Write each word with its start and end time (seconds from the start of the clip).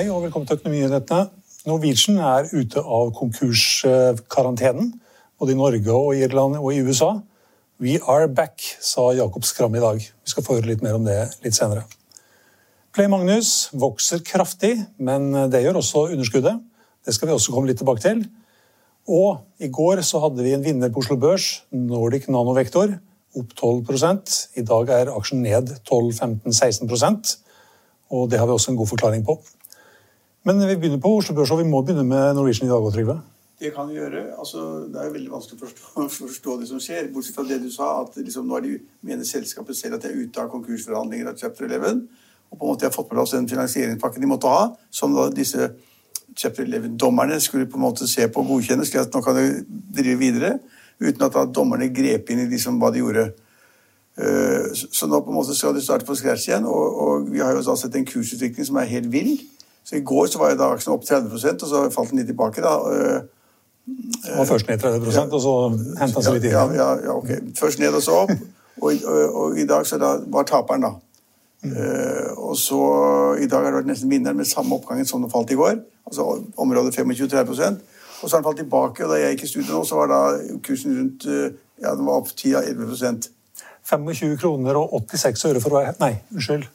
Hei 0.00 0.06
og 0.08 0.22
velkommen 0.22 0.48
til 0.48 0.56
Økonominyhetene. 0.56 1.26
Norwegian 1.68 2.20
er 2.24 2.46
ute 2.56 2.80
av 2.80 3.10
konkurskarantenen, 3.18 4.86
både 5.36 5.52
i 5.52 5.56
Norge 5.58 5.92
og 5.92 6.16
Irland 6.16 6.56
og 6.56 6.70
i 6.72 6.78
USA. 6.80 7.10
We 7.84 7.98
are 8.08 8.30
back, 8.32 8.64
sa 8.80 9.10
Jakob 9.12 9.44
Skram 9.44 9.76
i 9.76 9.82
dag. 9.82 10.00
Vi 10.00 10.32
skal 10.32 10.46
få 10.46 10.56
høre 10.56 10.70
litt 10.70 10.80
mer 10.80 10.96
om 10.96 11.04
det 11.04 11.18
litt 11.44 11.58
senere. 11.58 11.84
Play 12.96 13.12
Magnus 13.12 13.68
vokser 13.76 14.24
kraftig, 14.24 14.72
men 14.96 15.36
det 15.52 15.60
gjør 15.66 15.82
også 15.82 16.06
underskuddet. 16.14 16.64
Det 17.04 17.12
skal 17.18 17.28
vi 17.28 17.36
også 17.36 17.52
komme 17.52 17.68
litt 17.68 17.82
tilbake 17.84 18.00
til. 18.06 18.24
Og 19.04 19.44
i 19.60 19.68
går 19.68 20.00
så 20.00 20.24
hadde 20.24 20.48
vi 20.48 20.56
en 20.56 20.64
vinner 20.64 20.88
på 20.88 21.04
Oslo 21.04 21.20
Børs, 21.20 21.66
Nordic 21.76 22.24
Nanovektor, 22.32 22.96
opp 23.36 23.52
12 23.52 23.84
I 24.56 24.64
dag 24.64 24.96
er 24.96 25.12
aksjen 25.12 25.44
ned 25.44 25.76
12-15-16% 25.84 27.36
og 28.10 28.30
det 28.30 28.40
har 28.40 28.48
vi 28.48 28.56
også 28.56 28.72
en 28.72 28.78
god 28.80 28.88
forklaring 28.90 29.24
på. 29.26 29.36
Men 30.42 30.68
vi 30.68 30.76
begynner 30.76 31.00
på 31.00 31.10
Oslo 31.18 31.34
Børs, 31.36 31.50
og 31.52 31.58
vi 31.60 31.68
må 31.68 31.82
begynne 31.84 32.06
med 32.08 32.34
Norwegian 32.38 32.64
i 32.64 32.70
dag 32.70 32.80
òg, 32.80 32.94
Trygve. 32.94 33.18
Det 33.60 33.74
kan 33.74 33.90
vi 33.90 33.98
gjøre. 33.98 34.22
Altså, 34.40 34.62
det 34.88 34.96
er 34.96 35.10
jo 35.10 35.12
veldig 35.18 35.32
vanskelig 35.34 35.58
å 35.58 35.66
forstå, 35.66 36.04
forstå, 36.22 36.54
det 36.62 36.68
som 36.70 36.80
skjer. 36.80 37.10
Bortsett 37.12 37.36
fra 37.36 37.44
det 37.44 37.58
du 37.60 37.68
sa, 37.74 37.90
at 38.06 38.16
liksom, 38.16 38.46
nå 38.48 38.60
de, 38.64 38.78
mener 39.04 39.28
selskapet 39.28 39.76
selv 39.76 39.98
at 39.98 40.06
de 40.06 40.08
er 40.14 40.22
ute 40.22 40.40
av 40.40 40.48
konkursforhandlinger 40.54 41.28
av 41.28 41.36
chapter 41.36 41.68
11. 41.68 42.00
Og 42.48 42.56
på 42.56 42.64
en 42.64 42.72
måte 42.72 42.88
har 42.88 42.94
fått 42.94 43.10
på 43.10 43.18
plass 43.18 43.36
den 43.36 43.50
finansieringspakken 43.52 44.24
de 44.24 44.32
måtte 44.32 44.48
ha, 44.48 44.64
som 44.88 45.12
da 45.12 45.28
disse 45.34 45.68
chapter 46.32 46.64
11-dommerne 46.64 47.36
skulle 47.44 47.68
på 47.68 47.76
en 47.76 47.84
måte 47.84 48.08
se 48.08 48.24
på 48.32 48.40
og 48.40 48.54
godkjenne, 48.54 48.88
slik 48.88 49.04
at 49.04 49.12
nå 49.12 49.20
kan 49.26 49.36
de 49.36 49.46
drive 50.00 50.16
videre. 50.24 50.54
Uten 51.04 51.28
at 51.28 51.36
da 51.36 51.44
dommerne 51.44 51.92
grep 51.92 52.32
inn 52.32 52.46
i 52.46 52.48
liksom 52.48 52.80
hva 52.80 52.88
de 52.94 53.04
gjorde. 53.04 53.28
Eh, 54.16 54.72
så 54.72 55.04
nå 55.04 55.20
på 55.20 55.34
en 55.34 55.42
måte 55.42 55.52
skal 55.58 55.76
de 55.76 55.84
starte 55.84 56.08
på 56.08 56.16
scratch 56.16 56.48
igjen, 56.48 56.64
og, 56.64 57.00
og 57.04 57.28
vi 57.28 57.44
har 57.44 57.52
jo 57.52 57.64
da 57.68 57.76
sett 57.76 58.00
en 58.00 58.08
kursutvikling 58.08 58.72
som 58.72 58.80
er 58.80 58.88
helt 58.96 59.12
vill. 59.12 59.34
Så 59.84 59.96
I 59.96 60.04
går 60.06 60.26
så 60.30 60.38
var 60.38 60.56
da 60.58 60.70
aksjen 60.74 60.94
opp 60.94 61.04
30 61.06 61.30
og 61.32 61.68
så 61.68 61.84
falt 61.94 62.12
den 62.12 62.20
litt 62.20 62.30
tilbake. 62.30 62.62
da. 62.62 62.74
Det 63.86 64.30
eh, 64.30 64.38
var 64.38 64.48
først 64.48 64.68
ned 64.68 64.78
30 64.78 65.12
ja, 65.14 65.24
og 65.26 65.42
så 65.42 65.54
henta 65.98 66.22
seg 66.22 66.36
litt 66.36 66.48
inn? 66.48 66.56
Ja, 66.56 66.66
ja, 66.76 66.88
ja, 67.06 67.14
ok. 67.16 67.30
Først 67.58 67.80
ned 67.82 67.96
og 67.96 68.04
så 68.04 68.24
opp. 68.24 68.34
Og, 68.80 68.94
og, 69.04 69.34
og 69.36 69.58
i 69.60 69.66
dag 69.68 69.84
så 69.84 69.98
da 70.00 70.14
var 70.32 70.46
taperen, 70.48 70.86
da. 70.86 70.92
Mm. 71.60 71.72
Uh, 71.76 72.28
og 72.48 72.54
så 72.56 72.78
I 73.36 73.48
dag 73.50 73.66
har 73.66 73.74
det 73.74 73.80
vært 73.82 73.90
nesten 73.90 74.08
vinneren 74.08 74.38
med 74.38 74.48
samme 74.48 74.78
oppgangen 74.78 75.04
som 75.04 75.20
den 75.20 75.32
falt 75.32 75.50
i 75.52 75.58
går. 75.58 75.74
Altså 76.08 76.24
området 76.56 76.94
25-30 76.96 77.50
Og 77.50 78.30
så 78.30 78.30
har 78.30 78.38
den 78.38 78.46
falt 78.46 78.62
tilbake, 78.62 79.04
og 79.04 79.12
da 79.12 79.18
jeg 79.20 79.34
gikk 79.34 79.44
i 79.44 79.50
studio 79.50 79.74
nå, 79.74 79.82
så 79.84 79.98
var 79.98 80.08
da 80.08 80.22
kursen 80.64 80.96
rundt 80.96 81.26
ja, 81.28 81.92
den 81.92 82.06
var 82.06 82.22
opp 82.22 82.32
10-11% 82.32 83.28
25 83.90 84.36
kroner 84.40 84.76
og 84.76 84.92
86 85.10 85.44
øre 85.50 85.62
for 85.62 85.74
å 85.74 85.80
være 85.80 85.94
Nei, 86.00 86.14
unnskyld. 86.32 86.66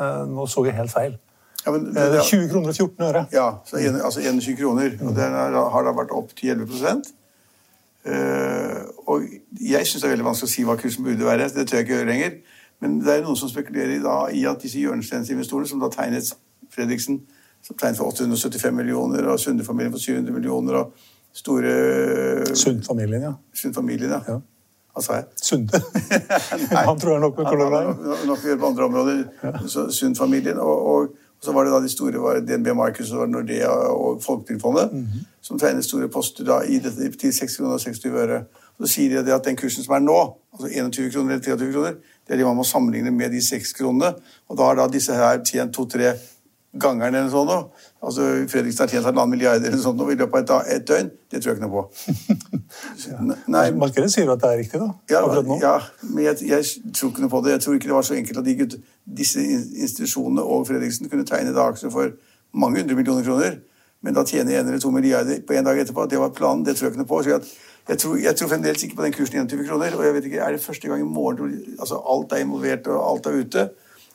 Uh, 0.00 0.24
nå 0.28 0.46
så 0.50 0.64
jeg 0.66 0.76
helt 0.76 0.92
feil. 0.92 1.16
Ja, 1.64 1.72
men, 1.72 1.84
det, 1.94 2.06
det, 2.12 2.22
20 2.28 2.48
kroner 2.52 2.68
og 2.68 2.74
14 2.74 3.04
øre. 3.08 3.26
Ja, 3.32 3.46
så 3.66 3.78
en, 3.80 4.00
altså 4.00 4.20
21 4.20 4.56
kroner. 4.58 4.96
Og 5.00 5.14
det 5.16 5.28
har 5.28 5.86
da 5.86 5.94
vært 5.96 6.12
opp 6.12 6.34
til 6.36 6.52
11 6.52 6.68
uh, 8.04 8.80
Og 9.08 9.24
jeg 9.60 9.86
syns 9.86 10.02
det 10.02 10.08
er 10.10 10.14
veldig 10.16 10.28
vanskelig 10.28 10.50
å 10.50 10.54
si 10.54 10.66
hva 10.68 10.76
kursen 10.80 11.06
burde 11.06 11.24
være. 11.24 11.48
Det 11.54 11.64
tør 11.68 11.80
jeg 11.80 11.88
ikke 11.88 11.96
gjøre 11.96 12.10
lenger. 12.12 12.36
Men 12.84 12.98
det 13.00 13.14
er 13.14 13.24
noen 13.24 13.38
som 13.40 13.48
spekulerer 13.48 14.02
da, 14.04 14.18
i 14.28 14.44
at 14.50 14.60
disse 14.60 14.82
hjørnesteinsinvestorene, 14.82 15.68
som 15.70 15.80
da 15.80 15.88
tegnet 15.92 16.34
Fredriksen 16.74 17.22
som 17.64 17.76
tegnet 17.80 17.96
for 17.96 18.12
875 18.12 18.74
millioner, 18.76 19.24
og 19.32 19.40
Sunde-familien 19.40 19.92
for 19.92 20.02
700 20.02 20.34
millioner, 20.34 20.74
og 20.82 20.92
store 21.32 22.56
Sund-familien, 22.56 23.22
ja. 23.22 23.32
Sund-familien, 23.56 24.10
ja. 24.10 24.20
ja. 24.28 24.40
Hva 24.94 25.02
sa 25.02 25.16
jeg? 25.18 25.24
Sunde. 25.42 25.80
Han 26.88 27.00
tror 27.00 27.16
jeg 27.16 27.22
nok 27.24 27.38
med 27.40 27.56
Line. 27.58 27.94
Nok 28.28 28.44
å 28.44 28.50
gjøre 28.50 28.60
på 28.60 28.68
andre 28.68 28.84
områder. 28.86 29.22
Ja. 29.42 29.52
Sund-familien. 29.90 30.60
Og, 30.62 30.90
og, 30.92 31.16
så 31.44 31.52
var 31.52 31.66
det 31.66 31.72
da 31.74 31.80
de 31.84 31.92
store 31.92 32.20
var 32.22 32.40
DNB 32.40 32.72
Markets 32.76 33.12
og 33.12 33.28
Nordea 33.28 33.68
og 33.68 34.22
Folketrygdfondet 34.22 34.92
mm 34.92 35.00
-hmm. 35.00 35.24
som 35.40 35.58
tegnet 35.58 35.84
store 35.84 36.08
poster 36.08 36.44
da 36.44 36.60
i 36.60 36.78
dette 36.78 37.10
til 37.18 37.32
6 37.32 37.56
kroner 37.56 37.72
og 37.72 37.80
60 37.80 38.04
øre. 38.06 38.44
Så 38.80 38.86
sier 38.86 39.22
de 39.22 39.34
at 39.34 39.44
den 39.44 39.56
kursen 39.56 39.84
som 39.84 39.94
er 39.94 39.98
nå, 39.98 40.36
altså 40.52 40.68
21 40.78 41.10
kroner 41.10 41.34
eller 41.34 41.44
23 41.44 41.72
kroner, 41.72 41.92
det 42.26 42.32
er 42.32 42.36
det 42.36 42.46
man 42.46 42.56
må 42.56 42.64
sammenligne 42.64 43.10
med 43.10 43.30
de 43.30 43.46
6 43.46 43.72
kronene. 43.72 44.14
Og 44.48 44.58
da 44.58 44.62
har 44.62 44.74
da 44.74 44.86
disse 44.88 45.14
her 45.14 45.44
tjent 45.44 45.74
to-tre 45.74 46.12
gangeren 46.80 47.14
eller 47.14 47.30
sånn 47.32 47.46
noe. 47.48 47.66
Altså, 48.04 48.26
Fredriksen 48.50 48.84
har 48.84 48.90
tjent 48.92 49.06
halvannen 49.06 49.32
milliard 49.34 49.64
eller 49.64 49.80
sånt 49.80 50.00
i 50.02 50.16
løpet 50.18 50.50
av 50.52 50.70
et, 50.70 50.86
døgn. 50.88 51.10
Det 51.30 51.40
tror 51.40 51.52
jeg 51.52 51.58
ikke 51.58 51.68
noe 51.68 51.74
på. 51.74 52.62
Nei. 53.54 53.64
Markedet 53.78 54.10
sier 54.12 54.30
at 54.32 54.42
det 54.42 54.50
er 54.50 54.60
riktig, 54.62 54.80
da? 54.82 54.90
Ja, 55.10 55.22
ja 55.62 55.74
men 56.08 56.24
jeg, 56.26 56.40
jeg, 56.50 56.90
tror 56.96 57.12
ikke 57.12 57.24
noe 57.24 57.32
på 57.32 57.42
det. 57.44 57.54
Jeg 57.56 57.64
tror 57.66 57.78
ikke 57.78 57.90
det 57.90 57.98
var 57.98 58.08
så 58.08 58.16
enkelt 58.18 58.40
at 58.42 58.48
de, 58.48 58.80
disse 59.20 59.44
institusjonene 59.44 60.42
og 60.44 60.66
Fredriksen 60.68 61.12
kunne 61.12 61.26
tegne 61.28 61.54
aksjer 61.66 61.94
for 61.94 62.16
mange 62.54 62.82
hundre 62.82 62.98
millioner 62.98 63.26
kroner, 63.26 63.60
men 64.04 64.14
da 64.14 64.22
tjene 64.28 64.54
en 64.54 64.68
eller 64.68 64.82
to 64.82 64.90
milliarder 64.94 65.40
på 65.46 65.56
en 65.56 65.66
dag 65.66 65.78
etterpå. 65.80 66.08
Det 66.10 66.20
var 66.20 66.34
planen. 66.36 66.66
Det 66.66 66.76
tror 66.76 66.88
jeg 66.88 66.94
ikke 66.94 67.04
noe 67.04 67.10
på. 67.10 67.22
så 67.24 67.38
jeg 67.88 67.98
tror, 68.00 68.16
jeg 68.16 68.36
tror, 68.36 68.48
fremdeles 68.48 68.82
ikke 68.84 68.96
på 68.96 69.04
den 69.04 69.12
kursen 69.12 69.40
21 69.48 69.66
kroner. 69.68 69.96
Og 69.96 70.04
jeg 70.04 70.14
vet 70.14 70.24
ikke, 70.24 70.38
er 70.40 70.52
det 70.52 70.60
første 70.60 70.88
gang 70.88 71.00
i 71.00 71.08
morgen 71.08 71.56
altså, 71.78 72.00
alt 72.10 72.32
er 72.32 72.44
involvert 72.44 72.86
og 72.86 73.00
alt 73.10 73.26
er 73.26 73.40
ute? 73.40 73.68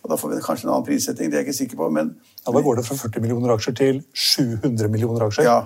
Og 0.03 0.09
Da 0.09 0.16
får 0.16 0.30
vi 0.30 0.41
kanskje 0.41 0.68
en 0.68 0.74
annen 0.74 0.86
prissetting, 0.86 1.31
det 1.31 1.38
er 1.38 1.44
jeg 1.44 1.47
ikke 1.47 1.58
sikker 1.58 1.78
på. 1.78 1.90
men... 1.90 2.16
Ja, 2.46 2.54
Da 2.54 2.62
går 2.66 2.80
det 2.80 2.86
fra 2.88 2.96
40 2.98 3.22
millioner 3.24 3.54
aksjer 3.56 3.76
til 3.78 4.02
700 4.14 4.90
millioner 4.92 5.28
aksjer. 5.28 5.46
Ja, 5.46 5.60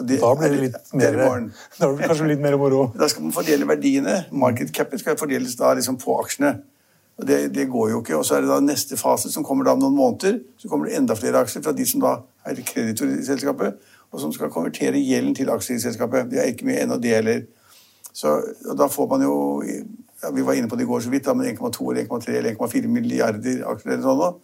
det, 0.00 0.18
da 0.20 0.34
blir 0.36 0.52
det 0.52 0.60
litt 0.66 0.92
mer, 0.96 1.16
da 1.78 1.88
blir 1.88 1.98
det 2.00 2.10
kanskje 2.10 2.28
litt 2.32 2.42
mer 2.42 2.56
moro. 2.60 2.84
Da 2.96 3.08
skal 3.10 3.26
man 3.26 3.34
fordele 3.36 3.68
verdiene. 3.68 4.22
Market 4.32 4.72
capet 4.74 5.02
skal 5.02 5.18
fordeles 5.20 5.56
da 5.58 5.72
liksom 5.78 5.98
på 6.00 6.16
aksjene. 6.22 6.56
Og 7.20 7.26
det, 7.28 7.38
det, 7.54 7.68
går 7.70 7.90
jo 7.90 8.00
ikke. 8.00 8.16
Og 8.16 8.24
så 8.26 8.38
er 8.38 8.44
det 8.44 8.50
da 8.50 8.60
neste 8.64 8.96
fase 8.96 9.30
som 9.32 9.44
kommer 9.44 9.68
da 9.68 9.74
om 9.76 9.82
noen 9.82 9.96
måneder. 9.96 10.38
Så 10.58 10.70
kommer 10.70 10.88
det 10.88 10.96
enda 10.98 11.16
flere 11.18 11.42
aksjer 11.44 11.64
fra 11.64 11.74
de 11.76 11.86
som 11.88 12.02
da 12.02 12.18
er 12.48 12.62
kreditor 12.66 13.10
i 13.12 13.24
selskapet, 13.26 13.76
og 14.10 14.20
som 14.20 14.32
skal 14.34 14.50
konvertere 14.52 15.00
gjelden 15.00 15.36
til 15.36 15.52
aksjer 15.52 15.76
i 15.76 15.82
selskapet. 15.84 16.30
De 16.32 16.40
er 16.40 16.50
ikke 16.52 16.66
mye 16.68 16.80
ennå, 16.82 16.98
det 17.02 17.12
heller. 17.18 17.44
Så 18.12 18.38
da 18.78 18.88
får 18.92 19.06
man 19.08 19.22
jo 19.24 19.34
ja, 19.64 20.30
Vi 20.30 20.42
var 20.44 20.54
inne 20.54 20.68
på 20.68 20.76
det 20.76 20.84
i 20.84 20.86
går 20.86 21.00
så 21.00 21.10
vidt, 21.10 21.24
da, 21.26 21.34
men 21.34 21.48
1,2 21.48 21.86
eller 21.90 22.04
1,3 22.04 22.34
eller 22.38 22.56
1,4 22.56 22.90
milliarder 22.90 23.62
aksjer 23.72 23.94
eller 23.94 24.04
sånn. 24.06 24.40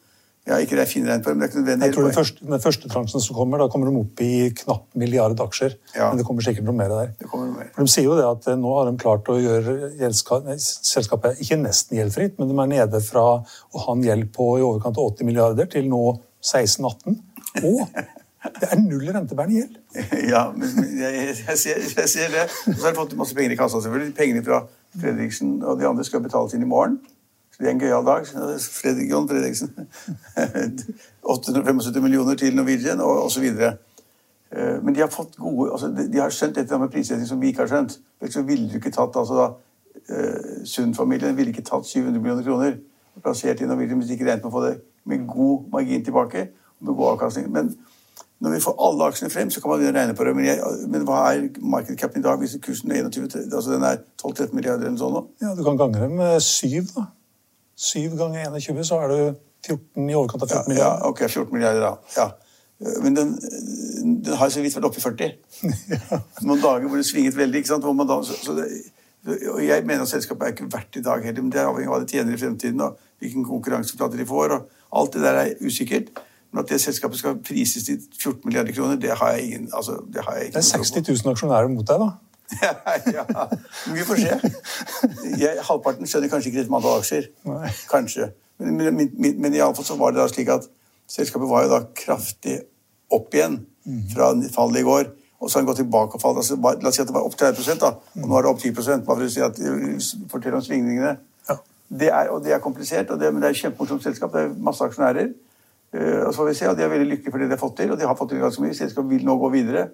Ja, 0.48 0.56
ikke 0.64 0.78
det 0.78 0.84
er 0.86 0.88
finregnet 0.88 1.24
på 1.26 1.32
det, 1.32 1.36
men 1.36 1.42
det 1.42 1.46
er 1.46 1.50
ikke 1.52 1.60
nødvendig. 1.60 1.86
Jeg 1.88 1.94
tror 1.94 2.06
den 2.06 2.16
første, 2.16 2.46
den 2.48 2.62
første 2.62 2.88
transjen 2.88 3.24
som 3.24 3.36
kommer, 3.36 3.60
da 3.60 3.66
kommer 3.68 3.90
de 3.90 4.00
opp 4.00 4.22
i 4.24 4.32
knapp 4.62 4.86
milliard 4.96 5.40
aksjer. 5.44 5.74
Ja. 5.92 6.08
Men 6.08 6.22
det 6.22 6.24
kommer 6.28 6.46
sikkert 6.46 6.64
noe 6.64 6.76
mer 6.78 6.94
der. 6.94 7.10
Det 7.20 7.28
kommer 7.28 7.50
mer. 7.52 7.68
For 7.74 7.84
De 7.84 7.92
sier 7.92 8.08
jo 8.08 8.16
det 8.16 8.24
at 8.24 8.48
eh, 8.48 8.56
nå 8.60 8.72
har 8.78 8.88
de 8.88 8.94
klart 9.02 9.28
å 9.28 9.36
gjøre 9.36 9.74
selskapet 10.08 11.42
ikke 11.44 11.60
nesten 11.60 12.00
gjeldfritt, 12.00 12.38
men 12.40 12.48
de 12.48 12.56
er 12.64 12.70
nede 12.72 13.02
fra 13.04 13.26
å 13.42 13.82
ha 13.84 13.96
en 13.96 14.06
gjeld 14.06 14.30
på 14.36 14.54
i 14.56 14.64
overkant 14.64 14.96
av 14.96 15.12
80 15.12 15.28
milliarder 15.28 15.68
til 15.74 15.90
nå 15.90 16.04
16-18. 16.40 17.20
Og 17.68 17.84
det 18.56 18.70
er 18.70 18.80
null 18.80 19.04
rentebærende 19.12 19.60
gjeld. 19.60 19.76
Ja, 20.32 20.46
men 20.56 20.72
jeg, 20.96 21.36
jeg, 21.44 21.58
ser, 21.58 21.84
jeg, 21.84 22.08
ser, 22.08 22.32
det. 22.32 22.48
Og 22.70 22.72
så 22.72 22.88
har 22.88 22.96
de 22.96 23.00
fått 23.02 23.16
masse 23.20 23.36
penger 23.36 23.52
i 23.52 23.60
kassa, 23.60 23.82
selvfølgelig. 23.84 24.16
Pengene 24.16 24.44
fra 24.46 24.64
Fredriksen 24.96 25.58
og 25.60 25.80
de 25.80 25.88
andre 25.88 26.08
skal 26.08 26.24
betales 26.24 26.56
inn 26.56 26.64
i 26.64 26.70
morgen. 26.70 27.00
Det 27.58 27.66
er 27.66 27.70
en 27.70 27.80
gøyal 27.80 28.06
dag. 28.06 28.26
Fredrik, 28.60 29.10
John 29.10 29.28
Fredriksen. 29.28 29.70
875 31.22 32.02
millioner 32.02 32.34
til 32.34 32.56
Norwegian 32.56 33.00
og 33.00 33.24
osv. 33.24 33.44
Eh, 34.52 34.84
men 34.84 34.94
de 34.94 35.00
har 35.00 35.10
fått 35.10 35.36
gode, 35.36 35.72
altså 35.72 35.88
de 36.12 36.18
har 36.18 36.30
skjønt 36.30 36.56
dette 36.56 36.78
med 36.78 36.88
prissetting 36.88 37.26
som 37.28 37.40
vi 37.40 37.50
ikke 37.50 37.66
har 37.66 37.72
skjønt. 37.72 37.98
Så 38.30 38.42
ville 38.42 38.70
du 38.70 38.78
ikke 38.78 38.94
tatt 38.94 39.16
altså 39.16 39.34
da, 39.38 39.48
uh, 40.14 40.64
Sund-familien 40.66 41.36
ville 41.36 41.50
ikke 41.50 41.66
tatt 41.66 41.86
700 41.86 42.22
millioner 42.22 42.46
kroner 42.46 42.78
plassert 43.22 43.60
i 43.60 43.66
Norwegian 43.66 43.98
hvis 43.98 44.08
de 44.08 44.16
ikke 44.16 44.26
regnet 44.28 44.44
med 44.46 44.50
å 44.52 44.54
få 44.54 44.64
det 44.64 44.74
med 45.08 45.26
god 45.26 45.68
margin 45.72 46.04
tilbake. 46.04 46.48
med 46.80 46.94
god 46.94 47.12
avkastning. 47.12 47.52
Men 47.52 47.72
når 48.40 48.50
vi 48.54 48.60
får 48.62 48.74
alle 48.86 49.04
aksjene 49.10 49.30
frem, 49.30 49.50
så 49.50 49.60
kan 49.60 49.70
man 49.70 49.94
regne 49.94 50.14
på 50.14 50.24
det. 50.24 50.34
Men, 50.36 50.44
jeg, 50.44 50.58
men 50.88 51.02
hva 51.08 51.24
er 51.32 51.48
market 51.58 51.98
cap 51.98 52.16
i 52.16 52.22
dag 52.22 52.38
hvis 52.38 52.54
kursen 52.62 52.92
er 52.92 53.08
21, 53.08 53.48
altså 53.54 53.72
den 53.72 53.82
er 53.82 53.98
12-13 54.22 54.54
milliarder 54.54 54.86
eller 54.86 54.98
sånn? 55.00 55.26
Ja, 55.42 55.54
Du 55.58 55.64
kan 55.66 55.80
gange 55.80 55.98
det 55.98 56.10
med 56.10 56.40
syv. 56.40 56.92
da. 56.94 57.08
Syv 57.78 58.18
ganger 58.18 58.50
21, 58.50 58.84
så 58.84 58.98
er 59.04 59.12
du 59.12 59.18
14 59.68 60.10
i 60.10 60.14
overkant 60.18 60.42
av 60.42 60.50
14 60.50 60.58
ja, 60.58 60.68
milliarder. 60.68 61.02
Ja, 61.02 61.08
ok, 61.08 61.24
14 61.28 61.54
milliarder 61.54 61.84
da. 61.84 61.92
Ja. 62.16 62.28
Men 63.02 63.16
den, 63.16 63.34
den, 64.24 64.36
har 64.38 64.50
så 64.54 64.62
vidt 64.62 64.76
vært 64.76 64.86
oppe 64.86 65.00
i 65.00 65.04
40. 65.04 65.34
ja. 65.94 66.20
Noen 66.46 66.62
dager 66.62 66.86
hvor 66.86 67.00
det 67.00 67.06
svinget 67.06 67.38
veldig. 67.38 67.62
ikke 67.62 67.72
sant? 67.72 67.86
Da, 67.86 68.18
så, 68.26 68.38
så 68.42 68.54
det, 68.58 68.68
og 69.50 69.62
Jeg 69.64 69.86
mener 69.86 70.06
at 70.06 70.10
selskapet 70.10 70.46
er 70.46 70.54
ikke 70.54 70.70
verdt 70.72 70.98
i 71.00 71.04
dag 71.06 71.24
heller, 71.24 71.42
men 71.42 71.52
det 71.54 71.60
er 71.62 71.70
avhengig 71.70 71.90
av 71.90 71.96
hva 71.96 72.02
de 72.04 72.10
tjener 72.14 72.34
i 72.34 72.40
fremtiden. 72.40 72.82
og 72.86 72.98
hvilken 73.18 73.46
konkurranseplater 73.46 74.20
de 74.20 74.26
får. 74.26 74.54
og 74.58 75.00
Alt 75.00 75.14
det 75.14 75.22
der 75.26 75.42
er 75.42 75.54
usikkert. 75.62 76.10
Men 76.52 76.62
at 76.62 76.70
det 76.70 76.80
selskapet 76.80 77.18
skal 77.18 77.38
prises 77.44 77.84
til 77.84 77.98
14 78.20 78.40
milliarder 78.44 78.72
kroner, 78.72 78.96
det 78.96 79.10
har 79.10 79.34
jeg 79.36 79.42
ingen 79.44 79.70
altså, 79.72 79.98
det, 80.14 80.22
har 80.24 80.38
jeg 80.38 80.44
ikke 80.46 80.58
det 80.58 80.64
er 80.64 80.84
60 80.84 81.08
000 81.24 81.32
aksjonærer 81.34 81.68
mot 81.68 81.88
deg, 81.88 82.00
da? 82.00 82.08
ja, 83.16 83.24
vi 83.92 84.04
får 84.08 84.22
se. 84.22 84.36
Jeg, 85.36 85.58
halvparten 85.68 86.08
skjønner 86.08 86.30
kanskje 86.32 86.50
ikke 86.50 86.62
litt 86.62 86.70
om 86.70 86.78
antall 86.78 87.02
aksjer. 87.02 87.28
Nei. 87.48 87.72
Kanskje. 87.90 88.30
Men, 88.58 88.78
men, 88.80 89.10
men, 89.14 89.36
men 89.42 89.56
iallfall 89.56 89.86
så 89.86 89.98
var 90.00 90.14
det 90.14 90.22
da 90.22 90.28
slik 90.30 90.50
at 90.52 90.66
selskapet 91.08 91.50
var 91.50 91.66
jo 91.66 91.74
da 91.74 91.82
kraftig 91.96 92.58
opp 93.14 93.34
igjen 93.36 93.60
fra 94.12 94.32
fallet 94.54 94.82
i 94.82 94.86
går. 94.88 95.10
Og 95.38 95.50
så 95.50 95.58
har 95.58 95.62
den 95.62 95.68
gått 95.70 95.78
tilbake 95.78 96.18
og 96.18 96.22
falt. 96.22 96.40
Altså, 96.40 96.56
la 96.58 96.90
oss 96.90 96.96
si 96.98 97.02
at 97.04 97.10
det 97.10 97.14
var 97.14 97.26
opp 97.28 97.36
30% 97.38 97.82
da, 97.82 97.92
og 97.94 98.24
nå 98.24 98.38
er 98.38 98.46
det 98.46 98.50
opp 98.50 98.62
10 98.64 98.72
bare 98.74 99.04
for 99.06 99.26
å 99.26 99.30
si 99.30 99.44
at, 99.44 99.60
fortelle 100.32 100.58
om 100.58 100.64
svingningene. 100.64 101.12
Ja. 101.46 101.58
Det 102.00 102.08
er, 102.10 102.32
og 102.34 102.42
det 102.44 102.56
er 102.56 102.64
komplisert, 102.64 103.12
og 103.14 103.20
det, 103.20 103.30
men 103.32 103.44
det 103.44 103.52
er 103.52 103.54
et 103.54 103.60
kjempemorsomt 103.60 104.02
selskap. 104.02 104.34
Det 104.34 104.48
er 104.48 104.56
masse 104.66 104.82
aksjonærer. 104.84 105.30
Uh, 105.94 106.26
og 106.26 106.32
så 106.32 106.40
får 106.40 106.50
vi 106.50 106.56
se, 106.58 106.66
og 106.68 106.76
De 106.76 106.84
er 106.84 106.90
veldig 106.92 107.06
lykkelige 107.12 107.32
for 107.32 107.40
det 107.40 107.46
de 107.48 107.54
har 107.54 107.62
fått 107.62 107.78
til, 107.78 107.92
og 107.94 108.00
de 108.00 108.08
har 108.08 108.18
fått 108.18 108.32
til 108.34 108.42
ganske 108.42 108.64
mye. 108.64 108.76
Selskapet 108.76 109.12
vil 109.14 109.28
nå 109.28 109.38
gå 109.40 109.52
videre. 109.54 109.86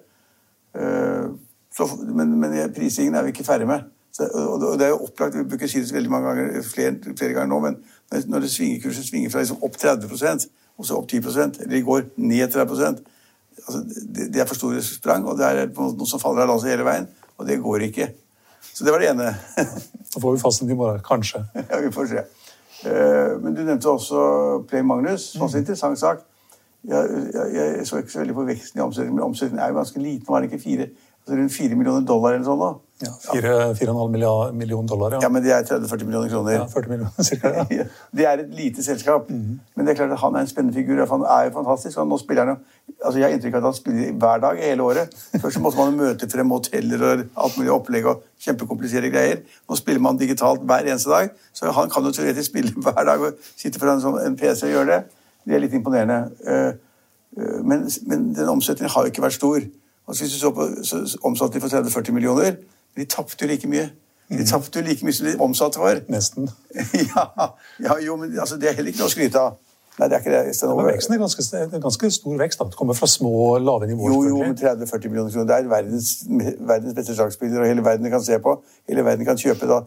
Eh, 0.75 1.27
så, 1.75 1.87
men, 2.07 2.31
men 2.39 2.53
prisingen 2.75 3.15
er 3.15 3.25
vi 3.25 3.33
ikke 3.33 3.47
ferdig 3.47 3.67
med. 3.67 3.87
Så, 4.15 4.29
og 4.31 4.77
det 4.79 4.85
er 4.85 4.93
jo 4.93 5.01
opplagt, 5.09 5.35
Vi 5.35 5.43
bruker 5.43 5.67
si 5.67 5.81
det 5.83 5.91
veldig 5.93 6.11
mange 6.11 6.29
ganger, 6.29 6.61
flere, 6.63 7.15
flere 7.17 7.33
ganger 7.35 7.51
nå, 7.51 7.59
men 7.65 8.29
når 8.31 8.45
det 8.45 8.51
svinger, 8.53 8.79
kurset 8.83 9.09
svinger 9.09 9.33
fra 9.33 9.43
liksom 9.43 9.63
opp 9.65 9.75
30% 9.81 10.47
og 10.77 10.85
så 10.87 10.97
opp 10.99 11.09
10 11.09 11.17
eller 11.63 11.75
i 11.77 11.83
går 11.83 12.01
ned 12.17 12.51
30 12.51 12.71
altså, 13.67 13.81
det, 14.15 14.33
det, 14.33 14.41
er 14.41 14.45
for 14.45 14.55
store 14.55 14.83
sprang, 14.83 15.25
og 15.27 15.37
det 15.39 15.45
er 15.47 15.71
noe 15.75 16.07
som 16.07 16.19
faller 16.19 16.43
av 16.43 16.53
lasset 16.53 16.73
hele 16.73 16.87
veien. 16.87 17.07
Og 17.37 17.47
det 17.47 17.59
går 17.63 17.87
ikke. 17.89 18.09
Så 18.73 18.85
det 18.85 18.91
var 18.91 19.03
det 19.03 19.09
ene. 19.11 19.31
Så 20.11 20.21
får 20.21 20.35
vi 20.35 20.39
fasten 20.39 20.71
i 20.71 20.75
morgen, 20.75 21.01
kanskje. 21.03 21.43
ja, 21.71 21.79
vi 21.79 21.91
får 21.91 22.07
se. 22.11 22.23
Eh, 22.87 23.35
men 23.41 23.55
du 23.55 23.63
nevnte 23.63 23.91
også 23.91 24.63
Play 24.69 24.83
Magnus. 24.83 25.33
Mm. 25.35 25.41
Også 25.47 25.57
interessant 25.57 25.99
sak. 25.99 26.23
Jeg, 26.85 27.09
jeg, 27.33 27.55
jeg, 27.55 27.87
så 27.87 27.97
ikke 27.97 28.11
så 28.11 28.19
veldig 28.19 28.35
på 28.37 28.45
veksten 28.45 28.79
i 28.79 28.83
omsetningen, 28.83 29.15
men 29.15 29.25
omsetningen 29.25 29.63
er 29.63 29.71
jo 29.71 29.79
ganske 29.79 29.99
liten. 29.99 30.27
Var 30.27 30.43
det 30.43 30.51
ikke 30.51 30.63
fire, 30.63 30.87
rundt 31.29 31.53
4 31.53 31.75
millioner 31.75 32.05
dollar 32.07 32.35
eller 32.35 32.45
sånn 32.45 32.61
da? 32.61 32.73
Ja, 33.03 33.11
4,5 33.33 34.53
millioner 34.55 34.87
dollar, 34.87 35.11
ja. 35.11 35.19
ja. 35.21 35.29
Men 35.29 35.43
det 35.43 35.51
er 35.51 35.65
30-40 35.67 36.07
millioner 36.07 36.29
kroner. 36.31 36.53
Ja, 36.53 36.67
40 36.71 36.91
millioner, 36.93 37.23
cirka, 37.27 37.51
ja. 37.67 37.85
det 38.15 38.27
er 38.29 38.43
et 38.45 38.53
lite 38.55 38.83
selskap. 38.83 39.29
Mm 39.29 39.41
-hmm. 39.41 39.57
Men 39.75 39.85
det 39.85 39.91
er 39.91 39.95
klart 39.95 40.11
at 40.11 40.19
han 40.19 40.35
er 40.35 40.39
en 40.39 40.47
spennende 40.47 40.75
figur. 40.75 41.05
Han 41.05 41.21
er 41.21 41.43
jo 41.45 41.51
fantastisk. 41.53 41.97
Han, 41.97 42.07
nå 42.07 42.17
spiller 42.17 42.45
han, 42.45 42.57
altså 43.05 43.19
Jeg 43.19 43.27
har 43.27 43.33
inntrykk 43.35 43.53
av 43.53 43.57
at 43.57 43.63
han 43.63 43.73
spiller 43.73 44.11
hver 44.11 44.37
dag 44.39 44.63
hele 44.63 44.83
året. 44.83 45.07
Først 45.41 45.59
måtte 45.59 45.77
man 45.77 45.97
møte 45.97 46.29
frem 46.29 46.49
hoteller 46.49 47.03
og 47.03 47.25
alt 47.35 47.57
mulig 47.57 47.71
opplegg 47.71 48.05
og 48.05 48.23
kjempekompliserte 48.39 49.09
greier. 49.09 49.37
Nå 49.69 49.75
spiller 49.75 50.01
man 50.01 50.17
digitalt 50.17 50.61
hver 50.61 50.87
eneste 50.87 51.09
dag, 51.09 51.29
så 51.53 51.71
han 51.71 51.89
kan 51.89 52.03
jo 52.03 52.11
teoretisk 52.11 52.49
spille 52.49 52.71
hver 52.83 53.03
dag 53.05 53.19
og 53.21 53.33
sitte 53.57 53.79
foran 53.79 54.25
en 54.25 54.37
PC 54.37 54.63
og 54.63 54.69
gjøre 54.69 54.91
det. 54.93 55.03
Det 55.45 55.55
er 55.55 55.59
litt 55.59 55.73
imponerende. 55.73 56.31
Eh, 56.47 56.67
eh, 57.37 57.63
men, 57.63 57.91
men 58.07 58.35
den 58.35 58.47
omsetningen 58.49 58.91
har 58.91 59.01
jo 59.01 59.05
ikke 59.05 59.21
vært 59.21 59.33
stor. 59.33 59.59
Og 60.05 60.17
hvis 60.17 60.31
du 60.31 60.39
så 60.39 60.51
på, 60.53 60.67
så 60.83 61.17
omsatte 61.23 61.53
de 61.53 61.61
for 61.61 61.99
30-40 61.99 62.11
millioner. 62.11 62.57
Men 62.95 63.03
de 63.03 63.09
tapte 63.09 63.45
jo 63.45 63.49
like 63.49 63.67
mye. 63.67 63.89
De 64.29 64.37
mm. 64.37 64.45
tapte 64.45 64.79
jo 64.79 64.85
like 64.85 65.05
mye 65.05 65.13
som 65.13 65.27
de 65.27 65.35
omsatte 65.39 65.81
for. 65.81 66.01
Nesten. 66.13 66.49
ja, 67.15 67.25
ja, 67.83 67.97
jo, 68.05 68.15
men 68.15 68.39
altså, 68.39 68.55
det 68.55 68.69
er 68.69 68.77
heller 68.79 68.93
ikke 68.93 69.03
noe 69.03 69.11
å 69.11 69.15
skryte 69.15 69.41
av. 69.41 69.57
Nei, 69.95 70.09
det 70.11 70.17
er 70.17 70.23
ikke 70.23 70.31
det. 70.31 70.55
Ja, 70.59 70.71
men 70.75 70.87
veksten 70.89 71.15
er 71.15 71.19
ganske, 71.21 71.43
er 71.57 71.83
ganske 71.83 72.09
stor 72.11 72.37
vekst. 72.39 72.59
da. 72.59 72.65
Det 72.67 72.75
kommer 72.75 72.93
fra 72.93 73.07
små, 73.07 73.57
lave 73.63 73.87
nivåer. 73.87 74.11
Jo, 74.11 74.23
jo, 74.29 74.39
men 74.43 74.57
30-40 74.59 75.11
millioner 75.11 75.31
kroner. 75.31 75.47
Det 75.47 75.55
er 75.55 75.69
verdens, 75.71 76.09
verdens 76.59 76.95
beste 76.97 77.15
sjakkspiller, 77.15 77.61
og 77.61 77.67
hele 77.67 77.85
verden 77.85 78.11
kan 78.11 78.23
se 78.23 78.39
på. 78.39 78.57
Hele 78.89 79.05
verden 79.05 79.25
kan 79.25 79.39
kjøpe 79.39 79.69
da, 79.71 79.79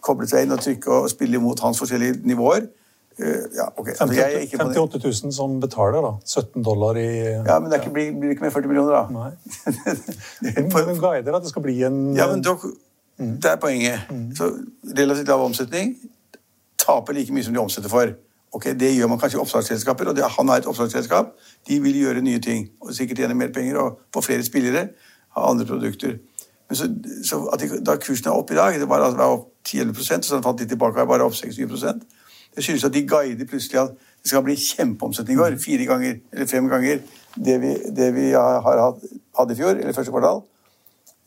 koble 0.00 0.28
seg 0.30 0.46
inn 0.46 0.56
og 0.56 0.62
trykke 0.64 1.02
og 1.02 1.10
spille 1.12 1.36
imot 1.36 1.60
hans 1.60 1.82
forskjellige 1.82 2.22
nivåer. 2.24 2.70
Uh, 3.20 3.42
ja, 3.56 3.66
okay. 3.76 3.94
58, 3.98 4.56
58 4.56 5.00
000 5.04 5.32
som 5.36 5.58
betaler, 5.60 6.00
da. 6.00 6.12
17 6.24 6.62
dollar 6.64 6.96
i 6.96 7.08
Ja, 7.46 7.58
Men 7.58 7.70
det 7.70 7.82
ikke, 7.82 7.92
blir, 7.92 8.14
blir, 8.20 8.30
ikke 8.30 8.46
mer 8.46 8.54
40 8.54 8.68
millioner, 8.68 8.92
da. 8.96 9.02
Nei. 9.12 9.32
men 10.86 11.02
guider 11.02 11.36
at 11.36 11.44
det 11.44 11.52
skal 11.52 11.64
bli 11.66 11.76
en 11.84 12.00
Ja, 12.16 12.30
men 12.32 12.44
dok, 12.44 12.64
mm. 13.18 13.36
Det 13.42 13.52
er 13.52 13.60
poenget. 13.60 14.08
Mm. 14.10 14.30
Så 14.36 14.48
relativt 14.96 15.28
lav 15.28 15.44
omsetning 15.44 15.94
taper 16.80 17.12
like 17.12 17.32
mye 17.32 17.44
som 17.44 17.54
de 17.54 17.60
omsetter 17.60 17.92
for. 17.92 18.14
Ok, 18.52 18.64
Det 18.64 18.94
gjør 18.96 19.06
man 19.08 19.18
kanskje 19.18 19.38
i 19.38 19.40
oppstartsselskaper, 19.40 20.08
og 20.08 20.16
det, 20.16 20.24
han 20.24 20.48
har 20.48 20.56
et 20.58 20.66
oppstartsselskap. 20.66 21.36
De 21.68 21.80
vil 21.82 22.00
gjøre 22.02 22.22
nye 22.24 22.40
ting 22.40 22.68
og 22.80 22.94
sikkert 22.94 23.22
tjene 23.22 23.34
mer 23.34 23.52
penger 23.54 23.78
og 23.78 24.00
få 24.14 24.24
flere 24.26 24.42
spillere. 24.42 24.88
Ha 25.36 25.50
andre 25.50 25.66
produkter. 25.66 26.16
Men 26.68 26.76
så, 26.76 26.88
så 27.24 27.56
de, 27.60 27.68
Da 27.86 27.96
kursen 27.96 28.30
er 28.30 28.34
opp 28.34 28.50
i 28.50 28.58
dag, 28.58 28.80
det 28.80 28.88
var, 28.88 29.04
altså, 29.04 29.18
var 29.18 29.36
opp 29.36 29.46
10-11 29.68 30.22
så 30.22 30.40
falt 30.42 30.60
litt 30.60 30.68
tilbake, 30.68 31.06
bare 31.06 31.24
opp 31.26 31.34
6-7 31.34 31.68
Det 32.56 32.64
skyldes 32.64 32.84
at 32.84 32.94
de 32.94 33.06
guider 33.08 33.48
plutselig 33.48 33.80
at 33.80 33.90
det 34.22 34.28
skal 34.28 34.44
bli 34.44 34.56
kjempeomsetning 34.58 35.38
i 35.38 35.42
år. 35.42 35.56
Fire 35.60 35.86
ganger 35.88 36.16
eller 36.32 36.46
fem 36.46 36.68
ganger 36.68 37.02
det 37.36 37.60
vi, 37.62 37.74
det 37.96 38.14
vi 38.14 38.30
har 38.32 38.60
hatt, 38.64 39.04
hadde 39.38 39.54
i 39.54 39.56
fjor, 39.56 39.76
eller 39.76 39.96
første 39.96 40.12
kvartal. 40.12 40.42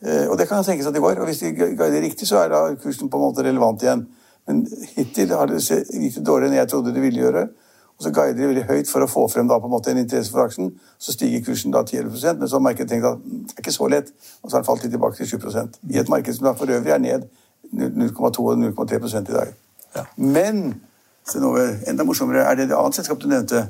Eh, 0.04 0.28
og 0.28 0.38
det 0.38 0.48
kan 0.48 0.64
tenkes 0.64 0.86
at 0.86 0.94
det 0.94 1.02
går. 1.02 1.18
Og 1.20 1.30
hvis 1.30 1.42
de 1.42 1.54
guider 1.56 2.00
riktig, 2.00 2.28
så 2.28 2.44
er 2.44 2.52
da 2.52 2.62
kursen 2.82 3.10
på 3.10 3.18
en 3.18 3.26
måte 3.28 3.44
relevant 3.46 3.82
igjen. 3.82 4.06
Men 4.46 4.66
hittil 4.96 5.32
har 5.32 5.48
det 5.48 5.62
gikk 5.64 6.18
det 6.18 6.26
dårligere 6.26 6.52
enn 6.52 6.60
jeg 6.60 6.70
trodde 6.70 6.92
det 6.94 7.02
ville 7.02 7.22
gjøre. 7.22 7.46
Og 7.94 8.02
så 8.02 8.10
guider 8.10 8.40
de 8.40 8.48
veldig 8.50 8.64
høyt 8.68 8.90
for 8.90 9.04
å 9.04 9.08
få 9.08 9.26
frem 9.30 9.48
da 9.48 9.60
på 9.62 9.68
en 9.68 9.72
måte 9.72 9.92
en 9.92 10.00
interesse 10.02 10.32
for 10.34 10.44
aksjen. 10.44 10.72
Så 10.98 11.14
stiger 11.14 11.44
kursen 11.46 11.72
da 11.72 11.84
10 11.86 12.10
men 12.10 12.48
så 12.48 12.58
har 12.58 12.64
markedet 12.66 12.90
tenkt 12.90 13.06
at 13.06 13.20
mm, 13.22 13.44
det 13.46 13.54
er 13.54 13.62
ikke 13.62 13.76
så 13.76 13.88
lett. 13.88 14.10
Og 14.42 14.50
så 14.50 14.56
har 14.56 14.64
den 14.64 14.68
falt 14.68 14.82
litt 14.84 14.92
tilbake 14.92 15.16
til 15.16 15.30
7 15.30 15.92
I 15.94 16.00
et 16.02 16.10
marked 16.10 16.34
som 16.34 16.48
da 16.48 16.54
for 16.58 16.70
øvrig 16.70 16.92
er 16.92 16.98
ned 16.98 17.28
0,2 17.72 18.44
og 18.44 18.58
0,3 18.58 19.20
i 19.20 19.32
dag. 19.32 19.54
Ja. 19.94 20.04
Men 20.16 20.82
se 21.28 21.40
noe 21.42 21.64
enda 21.90 22.04
morsommere 22.06 22.44
er 22.44 22.58
det 22.58 22.68
det 22.70 22.78
annet 22.78 22.98
selskap 22.98 23.20
du 23.22 23.28
nevnte. 23.30 23.66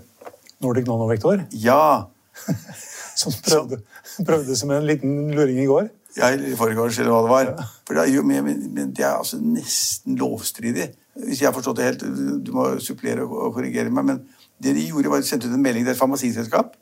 Nordic 0.64 0.86
Nanovektor? 0.88 1.44
Ja. 1.52 2.06
som 3.20 3.34
prøvde, 3.44 3.80
prøvde 4.26 4.56
som 4.58 4.72
en 4.74 4.86
liten 4.88 5.30
luring 5.34 5.60
i 5.62 5.68
går? 5.70 5.90
Ja, 6.16 6.30
i 6.30 6.54
forgårs, 6.58 6.98
eller 7.02 7.10
hva 7.10 7.22
det 7.24 7.32
var. 7.32 7.48
Ja. 7.50 7.66
For 7.86 7.96
det 7.96 8.04
er, 8.04 8.12
jo, 8.14 8.22
men, 8.26 8.62
men 8.74 8.92
det 8.94 9.02
er 9.04 9.16
altså 9.16 9.40
nesten 9.42 10.18
lovstridig. 10.18 10.92
Hvis 11.26 11.42
jeg 11.42 11.48
har 11.48 11.54
forstått 11.54 11.78
det 11.78 11.88
helt, 11.88 12.04
Du 12.46 12.52
må 12.54 12.68
supplere 12.82 13.26
og 13.26 13.54
korrigere 13.54 13.90
meg. 13.90 14.04
Men 14.04 14.22
det 14.62 14.76
de 14.76 14.88
gjorde, 14.88 15.10
var 15.10 15.22
de 15.22 15.28
sendte 15.28 15.50
ut 15.50 15.54
en 15.54 15.62
melding 15.62 15.86
til 15.86 15.94
et 15.94 15.98
farmasiselskap. 15.98 16.76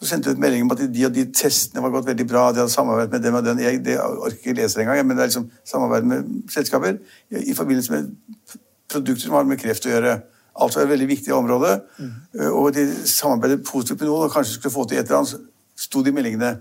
Så 0.00 0.08
sendte 0.08 0.30
de 0.30 0.34
ut 0.34 0.42
melding 0.42 0.64
om 0.64 0.72
at 0.74 0.82
de 0.94 1.06
og 1.06 1.14
de 1.14 1.26
testene 1.36 1.82
var 1.84 1.94
gått 1.94 2.08
veldig 2.10 2.26
bra. 2.26 2.48
De 2.50 2.62
hadde 2.62 2.72
samarbeidet 2.72 3.12
med 3.12 3.22
dem 3.26 3.38
og 3.38 3.44
den. 3.46 3.62
Jeg 3.62 3.84
det 3.84 3.98
orker 4.00 4.38
ikke 4.38 4.56
lese 4.58 4.80
det 4.80 4.86
engang, 4.86 5.06
men 5.06 5.16
det 5.16 5.22
er 5.22 5.30
liksom 5.30 5.50
samarbeid 5.64 6.10
med 6.10 6.34
selskaper 6.50 6.98
i 7.30 7.54
forbindelse 7.54 7.92
med 7.92 8.10
produkter 8.90 9.26
som 9.26 9.38
har 9.38 9.48
med 9.48 9.60
kreft 9.60 9.86
å 9.86 9.94
gjøre. 9.94 10.18
Altså 10.60 10.82
et 10.82 10.90
veldig 10.90 11.08
viktig 11.08 11.32
område. 11.34 11.76
Mm. 11.98 12.12
Og 12.50 12.72
de 12.76 12.86
samarbeidet 13.08 13.64
positivt 13.66 14.02
med 14.02 14.10
noen 14.10 14.28
og 14.28 14.34
kanskje 14.34 14.58
skulle 14.58 14.74
få 14.74 14.86
til 14.88 15.00
et 15.00 15.06
eller 15.06 15.22
annet, 15.22 15.48
sto 15.80 16.02
det 16.04 16.12
i 16.12 16.16
meldingene. 16.16 16.54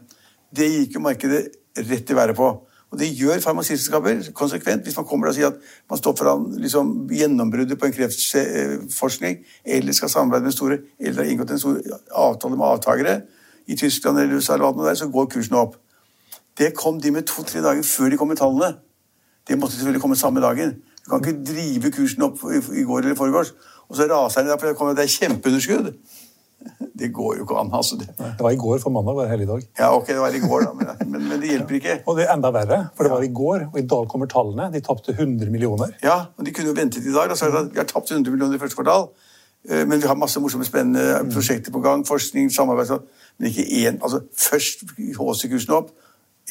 Det 0.55 0.67
gikk 0.69 0.97
jo 0.97 1.03
markedet 1.03 1.43
rett 1.89 2.11
i 2.11 2.17
været 2.17 2.37
på. 2.37 2.49
Og 2.89 2.97
det 2.97 3.09
gjør 3.13 3.41
farmasiselskaper 3.43 4.31
konsekvent. 4.33 4.87
Hvis 4.87 4.97
man 4.97 5.05
kommer 5.05 5.29
og 5.29 5.35
sier 5.37 5.51
at 5.51 5.59
man 5.89 5.99
står 5.99 6.15
foran 6.17 6.47
liksom, 6.57 6.93
gjennombruddet 7.13 7.77
på 7.79 7.85
en 7.85 7.93
kreftforskning, 7.93 9.43
eller 9.65 9.93
skal 9.93 10.09
samarbeide 10.09 10.47
med 10.47 10.55
store, 10.55 10.79
eller 10.99 11.21
har 11.21 11.29
inngått 11.29 11.53
en 11.53 11.61
stor 11.61 11.77
avtale 12.17 12.57
med 12.57 12.65
avtakere 12.65 13.19
i 13.69 13.77
Tyskland 13.77 14.17
eller 14.17 14.39
USA, 14.39 14.55
eller 14.55 14.71
hva 14.71 14.87
der, 14.87 14.97
så 14.97 15.09
går 15.13 15.29
kursen 15.29 15.59
opp. 15.59 15.77
Det 16.57 16.73
kom 16.75 16.97
de 17.01 17.13
med 17.13 17.27
to-tre 17.29 17.61
dager 17.63 17.85
før 17.85 18.09
de 18.09 18.17
kom 18.17 18.31
med 18.33 18.41
tallene. 18.41 18.73
Det 19.47 19.57
måtte 19.57 19.77
selvfølgelig 19.77 20.01
komme 20.01 20.17
samme 20.17 20.41
dagen. 20.41 20.79
Du 21.05 21.11
kan 21.11 21.23
ikke 21.23 21.43
drive 21.53 21.91
kursen 21.95 22.25
opp 22.27 22.41
i 22.53 22.85
går 22.87 23.05
eller 23.05 23.17
foregårs, 23.17 23.53
og 23.89 23.97
så 23.97 24.07
raser 24.09 24.45
den 24.45 24.51
der, 24.51 24.59
for 24.79 24.93
det 24.93 25.05
er 25.05 25.13
kjempeunderskudd. 25.17 25.93
Det 26.99 27.07
går 27.15 27.37
jo 27.37 27.45
ikke 27.45 27.55
an. 27.55 27.69
altså. 27.73 27.95
Det, 27.95 28.09
det 28.17 28.43
var 28.43 28.51
i 28.51 28.59
går, 28.59 28.79
for 28.83 28.91
mandag 28.91 29.15
var 29.15 29.29
helligdag. 29.31 29.61
Ja, 29.79 29.93
ok, 29.95 30.07
det 30.07 30.19
var 30.19 30.35
i 30.35 30.41
går 30.43 30.65
da, 30.65 30.73
men, 30.75 30.89
men, 31.11 31.27
men, 31.29 31.41
det 31.41 31.53
hjelper 31.53 31.77
ikke. 31.77 31.95
Og 32.05 32.17
det 32.17 32.25
er 32.25 32.33
enda 32.33 32.51
verre, 32.51 32.79
for 32.97 33.07
det 33.07 33.11
var 33.13 33.23
i 33.23 33.31
går, 33.33 33.65
og 33.71 33.79
i 33.79 33.85
dag 33.93 34.09
kommer 34.11 34.27
tallene. 34.27 34.67
De 34.73 34.81
tapte 34.83 35.15
100 35.15 35.51
millioner. 35.53 35.95
Ja, 36.03 36.17
og 36.37 36.45
de 36.45 36.53
kunne 36.55 36.73
jo 36.73 36.75
ventet 36.75 37.07
i 37.07 37.13
dag. 37.15 37.31
Da, 37.31 37.37
så 37.39 37.49
vi 37.53 37.79
har 37.79 37.87
tapt 37.87 38.11
100 38.11 38.31
millioner 38.33 38.59
i 38.59 38.61
første 38.61 38.79
kvartal. 38.81 39.07
Eh, 39.69 39.85
men 39.87 40.01
vi 40.01 40.07
har 40.07 40.19
masse 40.19 40.39
morsomme, 40.43 40.67
spennende 40.67 41.23
mm. 41.23 41.31
prosjekter 41.33 41.71
på 41.71 41.83
gang. 41.85 42.03
Forskning, 42.07 42.51
samarbeid 42.53 42.91
Men 43.37 43.47
ikke 43.47 43.63
én. 43.63 44.03
Altså, 44.03 44.21
først 44.37 44.83
håser 45.17 45.49
kursen 45.49 45.73
opp. 45.79 45.95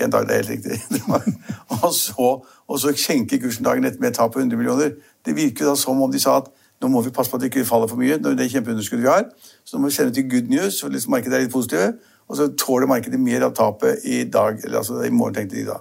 En 0.04 0.12
dag, 0.12 0.26
det 0.28 0.36
er 0.36 0.42
helt 0.42 0.50
riktig. 0.50 1.02
og, 1.82 1.90
så, 1.94 2.28
og 2.68 2.80
så 2.80 2.92
skjenker 2.94 3.40
kursen 3.42 3.66
dagen 3.66 3.84
etter 3.88 4.00
med 4.00 4.12
et 4.12 4.20
tap 4.20 4.32
på 4.34 4.42
100 4.42 4.60
millioner. 4.60 4.94
Det 5.26 5.34
virker 5.36 5.66
da 5.70 5.74
som 5.76 6.02
om 6.02 6.12
de 6.12 6.20
sa 6.22 6.38
at 6.42 6.52
nå 6.78 6.90
må 6.92 7.02
vi 7.02 7.10
passe 7.10 7.30
på 7.30 7.38
at 7.38 7.42
det 7.42 7.50
ikke 7.50 7.66
faller 7.66 7.90
for 7.90 7.98
mye. 7.98 8.20
det 8.22 8.38
er 8.38 8.52
kjempeunderskuddet 8.52 9.02
vi 9.02 9.10
har. 9.10 9.26
Så 9.64 9.76
nå 9.76 9.82
må 9.82 9.90
vi 9.90 9.96
sende 9.96 10.14
til 10.14 10.28
good 10.30 10.50
news, 10.52 10.80
for 10.82 10.94
liksom 10.94 11.10
markedet 11.10 11.34
er 11.34 11.46
litt 11.46 11.52
positive. 11.52 11.92
Og 12.28 12.38
så 12.38 12.48
tåler 12.60 12.86
markedet 12.86 13.20
mer 13.20 13.48
av 13.48 13.54
tapet 13.56 14.04
i 14.04 14.22
dag, 14.30 14.60
eller 14.64 14.82
altså 14.82 15.00
i 15.02 15.10
morgen, 15.10 15.34
tenkte 15.34 15.56
de 15.56 15.66
da. 15.66 15.78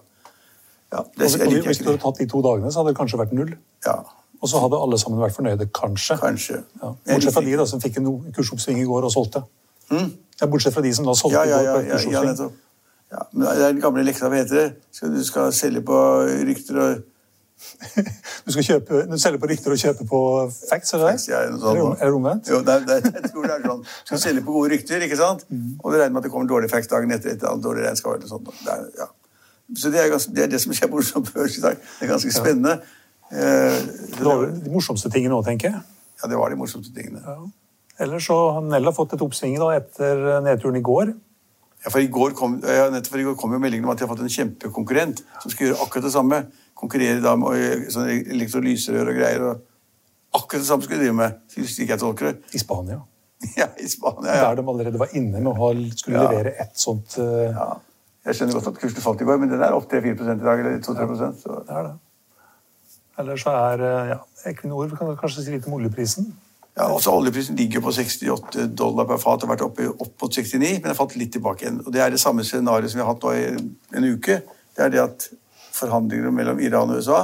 Ja, 0.95 1.03
det, 1.19 1.27
og, 1.27 1.47
og 1.47 1.67
hvis 1.67 1.81
du 1.83 1.89
hadde 1.89 1.99
tatt 2.01 2.21
de 2.21 2.27
to 2.31 2.41
dagene, 2.41 2.71
så 2.71 2.81
hadde 2.81 2.95
det 2.95 2.99
kanskje 2.99 3.19
vært 3.19 3.33
null? 3.35 3.51
Ja. 3.85 3.99
Og 4.41 4.49
så 4.49 4.61
hadde 4.63 4.79
alle 4.79 4.99
sammen 5.01 5.19
vært 5.21 5.35
fornøyde, 5.35 5.67
kanskje? 5.75 6.17
Kanskje. 6.21 6.61
Ja. 6.81 6.93
Bortsett 7.09 7.35
fra 7.35 7.43
de 7.43 7.57
da, 7.59 7.65
som 7.69 7.81
fikk 7.83 7.99
en 7.99 8.07
kursoppsving 8.35 8.79
i 8.81 8.87
går 8.87 9.09
og 9.09 9.11
solgte. 9.13 9.43
Mm. 9.91 10.13
Ja, 10.39 10.47
bortsett 10.47 10.75
fra 10.75 10.83
de 10.85 10.93
som 10.95 11.07
da 11.07 11.15
solgte 11.17 11.41
ja, 11.41 11.45
ja, 11.49 11.59
ja, 11.65 11.81
ja, 11.91 11.99
ja, 12.13 12.23
nettopp. 12.29 12.55
Ja, 13.11 13.21
men 13.31 13.45
det 13.47 13.51
er 13.63 13.71
den 13.71 13.83
gamle 13.83 14.03
leksa, 14.03 14.27
hva 14.27 14.41
heter 14.41 14.57
det? 14.59 14.67
Skal, 14.91 15.13
du 15.15 15.23
skal 15.23 15.53
selge 15.55 15.83
på 15.87 15.99
rykter 16.47 16.81
og 16.83 17.05
Du 18.45 18.51
skal 18.53 18.65
kjøpe, 18.67 18.99
du 19.09 19.15
selge 19.21 19.39
på 19.41 19.49
rykter 19.49 19.73
og 19.73 19.79
kjøpe 19.81 20.05
på 20.09 20.19
facts? 20.51 20.93
eller? 20.93 21.15
Facts, 21.15 21.29
ja, 21.31 21.39
noe 21.49 21.61
sånt. 21.61 22.01
Er 22.01 22.11
det 22.11 22.17
omvendt? 22.19 22.51
Jo, 22.51 22.59
det 22.65 22.73
er, 22.75 22.83
det, 22.89 23.13
jeg 23.15 23.31
tror 23.31 23.47
det 23.47 23.55
er 23.55 23.63
sånn. 23.65 23.85
Du 24.03 24.11
skal 24.11 24.21
selge 24.25 24.43
på 24.45 24.57
gode 24.57 24.73
rykter, 24.75 25.05
ikke 25.07 25.19
sant? 25.19 25.47
Mm. 25.49 25.71
og 25.79 25.87
du 25.93 25.97
regner 25.97 26.13
med 26.13 26.21
at 26.21 26.27
det 26.27 26.33
kommer 26.35 26.51
dårlige 26.51 26.73
facts 26.73 26.91
dagen 26.91 27.15
etter 27.15 27.33
et 27.33 27.47
annet 27.47 27.65
dårlig 27.65 27.87
regnskap. 27.87 28.17
eller 28.19 28.29
sånt. 28.29 28.51
Det 28.61 28.75
er, 28.75 28.85
ja. 29.01 29.09
Så 29.75 29.91
det 29.91 29.99
er, 30.03 30.11
ganske, 30.13 30.33
det 30.35 30.43
er, 30.45 30.51
det 30.51 30.61
som 30.63 30.75
skjer 30.75 30.91
på 30.91 31.01
Oslo 31.01 31.23
Børs 31.27 31.57
i 31.57 31.63
dag. 31.63 31.79
Det 31.79 32.05
er 32.05 32.11
ganske 32.13 32.33
spennende. 32.35 32.77
Ja. 32.77 32.97
Eh, 33.31 33.79
det 34.13 34.23
var 34.23 34.45
de 34.47 34.71
morsomste 34.71 35.11
tingene 35.11 35.35
òg, 35.35 35.47
tenker 35.47 35.73
jeg. 35.73 35.81
Ja, 36.21 36.29
det 36.31 36.37
var 36.39 36.53
de 36.53 36.59
morsomste 36.59 36.93
tingene. 36.95 37.23
Ja. 37.25 37.39
Ellers 38.05 38.29
så 38.29 38.37
har 38.55 38.63
Nell 38.63 38.93
fått 38.95 39.17
et 39.17 39.23
oppsving 39.25 39.57
da, 39.59 39.73
etter 39.79 40.39
nedturen 40.45 40.77
i 40.79 40.85
går. 40.85 41.11
Ja, 41.85 41.91
for 41.93 42.01
i 42.01 42.07
går 42.11 42.33
kom, 42.37 42.57
ja, 42.65 42.87
for 43.05 43.21
i 43.21 43.25
går 43.27 43.35
kom 43.39 43.53
jo 43.53 43.59
meldingen 43.61 43.85
om 43.85 43.91
at 43.93 43.99
de 43.99 44.05
har 44.07 44.11
fått 44.11 44.23
en 44.25 44.33
kjempekonkurrent 44.33 45.21
som 45.43 45.51
skal 45.53 45.67
gjøre 45.69 45.81
akkurat 45.85 46.07
det 46.07 46.13
samme 46.15 46.39
konkurrere 46.77 47.21
da 47.23 47.35
med 47.39 47.87
sånn 47.93 48.09
elektrolyserør 48.09 49.11
og 49.13 49.19
greier. 49.19 49.45
og 49.51 50.37
Akkurat 50.37 50.61
det 50.63 50.67
samme 50.69 50.83
skulle 50.85 50.99
de 50.99 51.07
drive 51.07 51.17
med. 51.17 51.37
slik 51.53 51.89
jeg 51.93 52.01
tolker 52.01 52.31
det. 52.31 52.35
I 52.53 52.63
Spania. 52.63 53.01
Ja, 53.59 53.67
i 53.77 53.85
Spania, 53.89 54.33
ja. 54.33 54.47
Der 54.49 54.55
de 54.57 54.69
allerede 54.73 54.97
var 54.99 55.11
inne 55.13 55.39
med 55.39 55.53
å 55.53 55.69
skulle 55.93 56.17
Ja. 56.17 56.25
levere 56.31 56.55
ett 56.57 56.77
sånt 56.81 57.17
uh... 57.21 57.51
ja. 57.53 57.67
Jeg 58.25 58.35
skjønner 58.35 58.57
godt 58.57 58.67
at 58.73 58.79
kursen 58.81 59.01
falt 59.05 59.21
i 59.21 59.27
går, 59.29 59.37
men 59.39 59.49
den 59.53 59.61
er 59.63 59.75
opp 59.77 59.85
3-4 59.91 60.09
i 60.11 60.39
dag. 60.41 60.59
eller 60.59 60.81
2-3% 60.83 61.37
så 61.45 61.61
Det 61.63 61.75
er 61.77 61.83
det. 61.87 61.93
Eller 63.21 63.39
så 63.39 63.53
er 63.55 63.83
eh, 63.87 64.09
ja, 64.11 64.17
Equinor 64.51 64.91
kan 64.97 65.13
kanskje 65.17 65.45
si 65.45 65.53
litt 65.53 65.65
om 65.69 65.77
oljeprisen. 65.77 66.27
Ja, 66.77 66.91
også 66.93 67.11
Oljeprisen 67.11 67.55
ligger 67.55 67.81
på 67.81 67.91
68 67.91 68.67
dollar 68.77 69.07
per 69.09 69.17
fat 69.17 69.41
og 69.41 69.47
har 69.47 69.55
vært 69.55 69.65
oppe 69.65 69.87
opp 69.89 70.21
mot 70.21 70.35
69, 70.35 70.75
men 70.77 70.91
har 70.91 70.97
falt 70.97 71.15
litt 71.17 71.31
tilbake 71.33 71.65
igjen. 71.65 71.79
Og 71.85 71.93
Det 71.93 72.01
er 72.01 72.09
det 72.13 72.19
samme 72.21 72.43
scenarioet 72.45 72.91
som 72.91 72.99
vi 72.99 73.05
har 73.05 73.13
hatt 73.13 73.23
nå 73.23 73.31
i 73.33 73.45
en 73.97 74.05
uke. 74.13 74.41
Det 74.77 74.83
er 74.85 74.91
det 74.93 75.01
at 75.01 75.29
forhandlinger 75.73 76.31
mellom 76.31 76.59
Iran 76.59 76.93
og 76.93 77.01
USA 77.01 77.23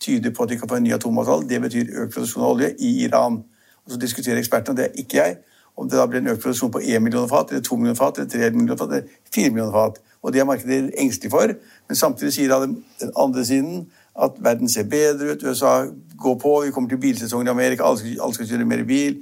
tyder 0.00 0.32
på 0.32 0.42
at 0.42 0.48
de 0.48 0.58
kan 0.58 0.68
få 0.68 0.78
en 0.80 0.86
ny 0.86 0.94
atomavtale. 0.96 1.48
Det 1.48 1.60
betyr 1.60 1.92
økt 2.02 2.14
produksjon 2.14 2.44
av 2.44 2.54
olje 2.54 2.70
i 2.78 2.94
Iran. 3.04 3.42
Og 3.84 3.92
Så 3.92 3.98
diskuterer 4.00 4.40
ekspertene, 4.40 4.72
og 4.72 4.76
det 4.76 4.84
er 4.86 5.02
ikke 5.02 5.16
jeg, 5.20 5.36
om 5.76 5.88
det 5.88 5.98
da 5.98 6.06
blir 6.06 6.22
en 6.22 6.32
økt 6.32 6.42
produksjon 6.42 6.72
på 6.72 6.80
1 6.80 7.02
million 7.02 7.28
fat, 7.28 7.50
eller 7.50 7.62
2 7.62 7.76
millioner 7.76 8.00
fat, 8.00 8.18
eller 8.18 8.30
3 8.30 8.50
millioner 8.56 8.76
fat, 8.76 8.88
eller 8.88 9.08
4 9.34 9.50
millioner 9.50 9.72
fat. 9.72 10.00
Og 10.22 10.32
Det 10.32 10.40
er 10.40 10.44
markedet 10.44 10.92
engstelig 10.96 11.30
for. 11.30 11.52
Men 11.88 11.96
samtidig 11.96 12.32
sier 12.32 12.48
da 12.48 12.60
den 12.64 12.84
andre 13.16 13.44
siden 13.44 13.86
at 14.14 14.36
verden 14.38 14.70
ser 14.70 14.86
bedre 14.90 15.34
ut, 15.34 15.42
USA 15.42 15.86
går 16.18 16.34
på, 16.38 16.52
vi 16.64 16.70
kommer 16.70 16.88
til 16.88 17.00
bilsesongen 17.02 17.46
i 17.46 17.50
Amerika, 17.50 17.84
alle 17.84 17.98
skal, 17.98 18.20
alle 18.22 18.34
skal 18.36 18.48
kjøre 18.50 18.66
mer 18.70 18.84
bil. 18.86 19.18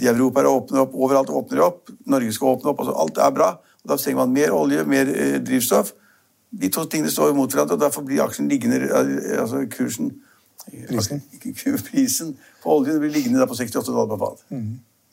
De 0.00 0.08
Europa 0.10 0.42
er 0.42 0.50
åpner 0.50 0.82
opp, 0.84 0.94
overalt 0.94 1.32
åpner 1.32 1.62
opp. 1.64 1.92
Norge 2.06 2.32
skal 2.32 2.56
åpne 2.56 2.72
opp, 2.72 2.82
altså 2.84 2.96
alt 3.00 3.20
er 3.24 3.34
bra. 3.36 3.50
og 3.82 3.92
Da 3.92 3.96
trenger 3.96 4.20
man 4.20 4.34
mer 4.36 4.52
olje, 4.52 4.84
mer 4.84 5.10
eh, 5.14 5.38
drivstoff. 5.44 5.94
De 6.54 6.68
to 6.70 6.84
tingene 6.84 7.10
står 7.10 7.32
imot 7.32 7.52
hverandre, 7.52 7.78
og 7.78 7.80
derfor 7.80 8.04
blir 8.06 8.22
aksjen 8.24 8.48
liggende, 8.48 8.82
eh, 8.84 9.40
altså 9.40 9.64
kursen 9.72 10.12
Prisen. 10.88 11.22
Prisen 11.84 12.36
på 12.62 12.76
oljen 12.78 13.00
blir 13.02 13.12
liggende 13.12 13.46
på 13.48 13.56
68 13.58 13.90
dollar 13.90 14.08
per 14.14 14.20
fat. 14.22 14.44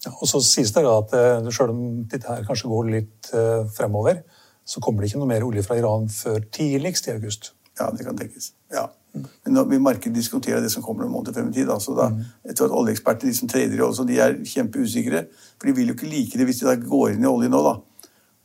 Ja, 0.05 0.11
og 0.13 0.29
så 0.29 0.39
sies 0.41 0.71
det 0.73 0.83
da 0.85 0.93
at 1.01 1.11
eh, 1.17 1.49
selv 1.53 1.73
om 1.75 1.81
dette 2.09 2.29
her 2.29 2.45
kanskje 2.47 2.71
går 2.71 2.87
litt 2.89 3.33
uh, 3.35 3.67
fremover, 3.75 4.23
så 4.65 4.81
kommer 4.81 5.03
det 5.03 5.11
ikke 5.11 5.21
noe 5.21 5.29
mer 5.29 5.45
olje 5.45 5.65
fra 5.65 5.77
Iran 5.77 6.07
før 6.09 6.39
tidligst 6.53 7.09
i 7.09 7.13
august. 7.13 7.51
Ja, 7.77 7.91
det 7.93 8.07
kan 8.07 8.17
tenkes. 8.17 8.51
Ja. 8.73 8.87
Men 9.13 9.53
nå, 9.53 9.63
vi 9.67 9.79
markedet 9.83 10.15
diskuterer 10.15 10.61
det 10.63 10.71
som 10.71 10.83
kommer 10.83 11.05
en 11.05 11.11
måned 11.11 11.33
frem 11.35 11.49
i 11.49 11.53
tid. 11.53 11.69
Altså 11.69 11.95
da, 11.97 12.09
jeg 12.47 12.55
tror 12.55 12.69
at 12.69 12.75
Oljeeksperter 12.79 13.27
de 13.27 13.35
som 13.35 13.49
trader 13.51 13.75
i 13.75 13.81
olje, 13.83 14.07
de 14.07 14.19
er 14.23 14.37
kjempeusikre. 14.47 15.25
For 15.59 15.67
de 15.67 15.75
vil 15.75 15.91
jo 15.91 15.95
ikke 15.97 16.11
like 16.11 16.39
det 16.39 16.47
hvis 16.47 16.61
de 16.61 16.69
da 16.69 16.77
går 16.79 17.15
inn 17.15 17.25
i 17.25 17.31
olje 17.31 17.51
nå. 17.51 17.63
da. 17.65 17.73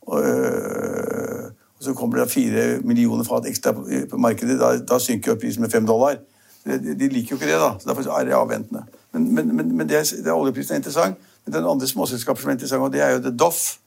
Og, 0.07 0.23
øh, 0.23 1.45
og 1.77 1.83
så 1.83 1.93
kommer 1.93 2.17
det 2.17 2.25
da 2.25 2.31
fire 2.31 2.65
millioner 2.83 3.23
fat 3.23 3.47
ekstra 3.47 3.71
på, 3.77 3.87
på 4.11 4.17
markedet. 4.17 4.59
Da, 4.59 4.73
da 4.81 4.99
synker 4.99 5.39
prisen 5.39 5.63
med 5.63 5.71
fem 5.71 5.87
dollar. 5.87 6.19
De, 6.67 6.95
de, 6.99 7.07
liker 7.07 7.35
jo 7.35 7.39
ikke 7.39 7.47
det, 7.47 7.59
da. 7.61 7.73
så 7.79 7.89
Derfor 7.89 8.19
er 8.19 8.25
det 8.25 8.35
avventende. 8.35 8.83
Men, 9.13 9.33
men, 9.35 9.55
men, 9.55 9.75
men 9.77 9.89
det, 9.89 10.03
det 10.25 10.31
oljeprisen 10.33 10.75
er 10.75 10.83
interessant. 10.83 11.15
Men 11.45 11.53
den 11.53 11.65
andre 11.65 11.87
småselskapet 11.87 12.41
som 12.41 12.49
er 12.49 12.57
interessant, 12.57 12.83
og 12.83 12.93
det 12.93 13.01
er 13.01 13.15
jo 13.15 13.23
det 13.23 13.39
Doff. 13.39 13.77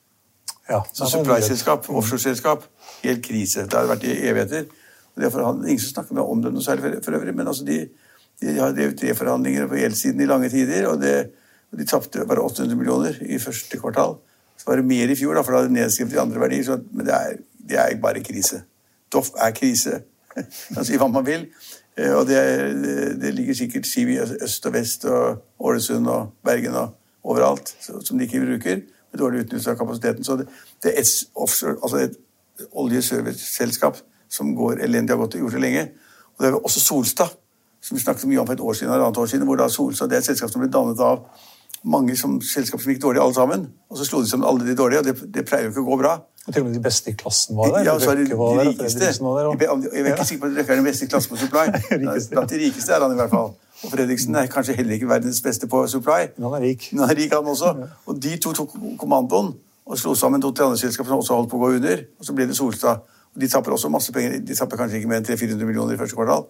Ja, 0.70 0.80
Så 0.92 1.06
supply-selskap, 1.10 1.88
offshoreselskap, 1.88 2.64
helt 3.02 3.24
krise. 3.26 3.64
Det 3.66 3.74
har 3.74 3.88
vært 3.90 4.04
i 4.06 4.12
evigheter. 4.28 4.68
Og 5.14 5.22
det 5.22 5.30
er 5.30 5.50
ingen 5.66 5.82
som 5.82 5.94
snakker 5.94 6.22
om 6.22 6.42
det 6.42 6.52
noe 6.54 6.64
særlig 6.64 7.02
for, 7.04 7.16
øvrig. 7.18 7.34
Men 7.36 7.50
altså 7.50 7.64
de, 7.66 7.78
de 8.40 8.56
har 8.58 8.72
drevet 8.76 9.04
reforhandlinger 9.04 9.68
på 9.68 9.78
gjeldssiden 9.80 10.20
i 10.20 10.28
lange 10.30 10.48
tider, 10.52 10.86
og, 10.88 11.00
det, 11.02 11.30
og 11.72 11.78
de 11.78 11.86
tapte 11.86 12.26
bare 12.28 12.44
800 12.44 12.78
millioner 12.78 13.18
i 13.26 13.38
første 13.38 13.80
kvartal. 13.80 14.16
Så 14.56 14.68
var 14.68 14.76
det 14.76 14.84
mer 14.84 15.10
i 15.10 15.16
fjor, 15.16 15.34
da, 15.34 15.42
for 15.42 15.52
da 15.52 15.62
hadde 15.62 15.72
de 15.72 15.78
nedskrevet 15.78 16.12
de 16.12 16.20
andre 16.20 16.40
verdier. 16.40 16.64
Så, 16.64 16.78
men 16.92 17.06
det 17.06 17.14
er, 17.16 17.36
det 17.68 17.78
er 17.80 18.00
bare 18.00 18.22
krise. 18.24 18.62
Doff 19.12 19.30
er 19.36 19.54
krise. 19.56 20.02
Man 20.76 20.86
si 20.86 20.98
hva 21.00 21.08
man 21.10 21.26
vil. 21.26 21.48
Eh, 21.98 22.12
Og 22.14 22.26
det, 22.28 22.38
det, 22.84 22.96
det 23.22 23.34
ligger 23.34 23.54
sikkert 23.54 23.88
skiv 23.88 24.12
i 24.12 24.18
øst 24.20 24.66
og 24.66 24.74
vest 24.76 25.04
og 25.04 25.40
Ålesund 25.58 26.06
og 26.06 26.34
Bergen 26.44 26.76
og 26.78 26.94
overalt 27.22 27.74
så, 27.80 27.98
som 28.04 28.18
de 28.18 28.28
ikke 28.28 28.44
bruker. 28.44 28.84
Med 29.10 29.18
dårlig 29.18 29.40
utnyttelse 29.40 29.72
av 29.72 29.80
kapasiteten. 29.80 30.24
Så 30.24 30.36
det, 30.38 30.46
det 30.82 30.92
er 30.92 31.00
et 31.00 31.10
altså 31.82 31.96
et 32.04 32.16
oljeserviceselskap 32.70 33.98
som 34.30 34.54
går 34.56 34.80
elendig, 34.86 35.12
har 35.14 35.20
gått 35.24 35.34
og 35.38 35.44
gjort 35.46 35.56
det 35.58 35.62
lenge. 35.64 35.84
Og 36.38 36.44
det 36.44 36.50
er 36.52 36.58
også 36.60 36.80
Solstad, 36.80 37.32
som 37.82 37.96
vi 37.96 38.02
snakket 38.02 38.28
mye 38.30 38.40
om 38.42 38.46
for 38.48 38.54
et 38.56 38.60
år 38.60 38.76
siden, 38.78 38.92
eller 38.92 39.08
annet 39.08 39.18
år 39.18 39.30
siden, 39.32 39.46
hvor 39.48 39.58
da 39.60 39.68
Solstad 39.72 40.08
det 40.12 40.20
er 40.20 40.24
et 40.24 40.30
selskap 40.30 40.52
som 40.52 40.62
ble 40.62 40.70
dannet 40.72 41.00
av 41.04 41.24
mange 41.90 42.12
som, 42.20 42.34
selskap 42.44 42.82
som 42.82 42.92
gikk 42.92 43.00
dårlig 43.02 43.22
alle 43.24 43.34
sammen. 43.34 43.62
Og 43.90 43.98
så 43.98 44.04
slo 44.08 44.20
de 44.22 44.28
sammen 44.28 44.46
alle 44.48 44.66
de 44.66 44.74
dårlige, 44.76 45.00
og 45.00 45.06
det, 45.08 45.14
det 45.34 45.46
pleier 45.48 45.68
jo 45.68 45.72
ikke 45.74 45.84
å 45.86 45.88
gå 45.94 45.98
bra. 46.02 46.18
Og 46.46 46.54
til 46.54 46.62
og 46.62 46.66
med 46.68 46.74
de 46.76 46.82
beste 46.84 47.10
i 47.12 47.14
klassen 47.20 47.56
var 47.56 47.72
der. 47.74 47.84
Ja, 47.88 47.94
og 47.96 48.02
så 48.04 48.12
er 48.12 48.20
det 48.20 48.30
Røkke 48.32 48.64
de 48.64 48.68
rikeste. 48.70 49.00
Der, 49.00 49.24
og- 49.46 49.84
Jeg 49.92 50.04
er 50.04 50.12
ikke 50.14 50.26
sikker 50.28 50.44
på 50.44 50.50
at 50.52 50.58
Røkke 50.60 50.72
er 50.72 50.80
den 50.80 50.84
beste 50.88 51.04
i 51.04 51.08
klassen 51.08 51.34
på 51.34 51.40
supply. 51.40 51.64
Blant 52.32 52.50
de 52.52 52.60
rikeste 52.62 52.92
er 52.96 53.04
han 53.04 53.12
i 53.12 53.18
hvert 53.20 53.32
fall. 53.32 53.50
Og 53.80 53.92
Fredriksen 53.94 54.34
er 54.36 54.46
kanskje 54.52 54.74
heller 54.76 54.92
ikke 54.96 55.08
verdens 55.08 55.40
beste 55.44 55.68
på 55.68 55.86
supply. 55.88 56.26
Men 56.36 56.48
han 56.50 56.56
er 56.62 56.66
rik. 56.68 56.88
Men 56.92 57.00
han 57.06 57.10
er 57.14 57.20
rik, 57.20 57.32
han 57.32 57.48
også. 57.48 57.70
Og 58.06 58.18
de 58.22 58.34
to 58.44 58.52
tok 58.56 58.74
kommandoen 59.00 59.54
og 59.86 59.98
slo 59.98 60.12
sammen 60.14 60.42
to 60.44 60.50
andre 60.52 60.76
selskaper 60.78 61.08
som 61.08 61.18
også 61.22 61.34
holdt 61.38 61.50
på 61.52 61.56
å 61.56 61.62
gå 61.64 61.70
under. 61.78 62.02
Og 62.20 62.28
så 62.28 62.36
ble 62.36 62.46
det 62.50 62.56
Solstad. 62.58 63.00
De 63.38 63.48
tapper 63.48 63.72
også 63.76 63.88
masse 63.92 64.12
penger. 64.12 64.40
De 64.42 64.54
tapper 64.58 64.76
kanskje 64.80 64.98
ikke 65.00 65.08
mer 65.12 65.20
enn 65.20 65.28
300-400 65.28 65.68
millioner 65.68 65.94
i 65.94 66.00
første 66.00 66.16
kvartal. 66.18 66.46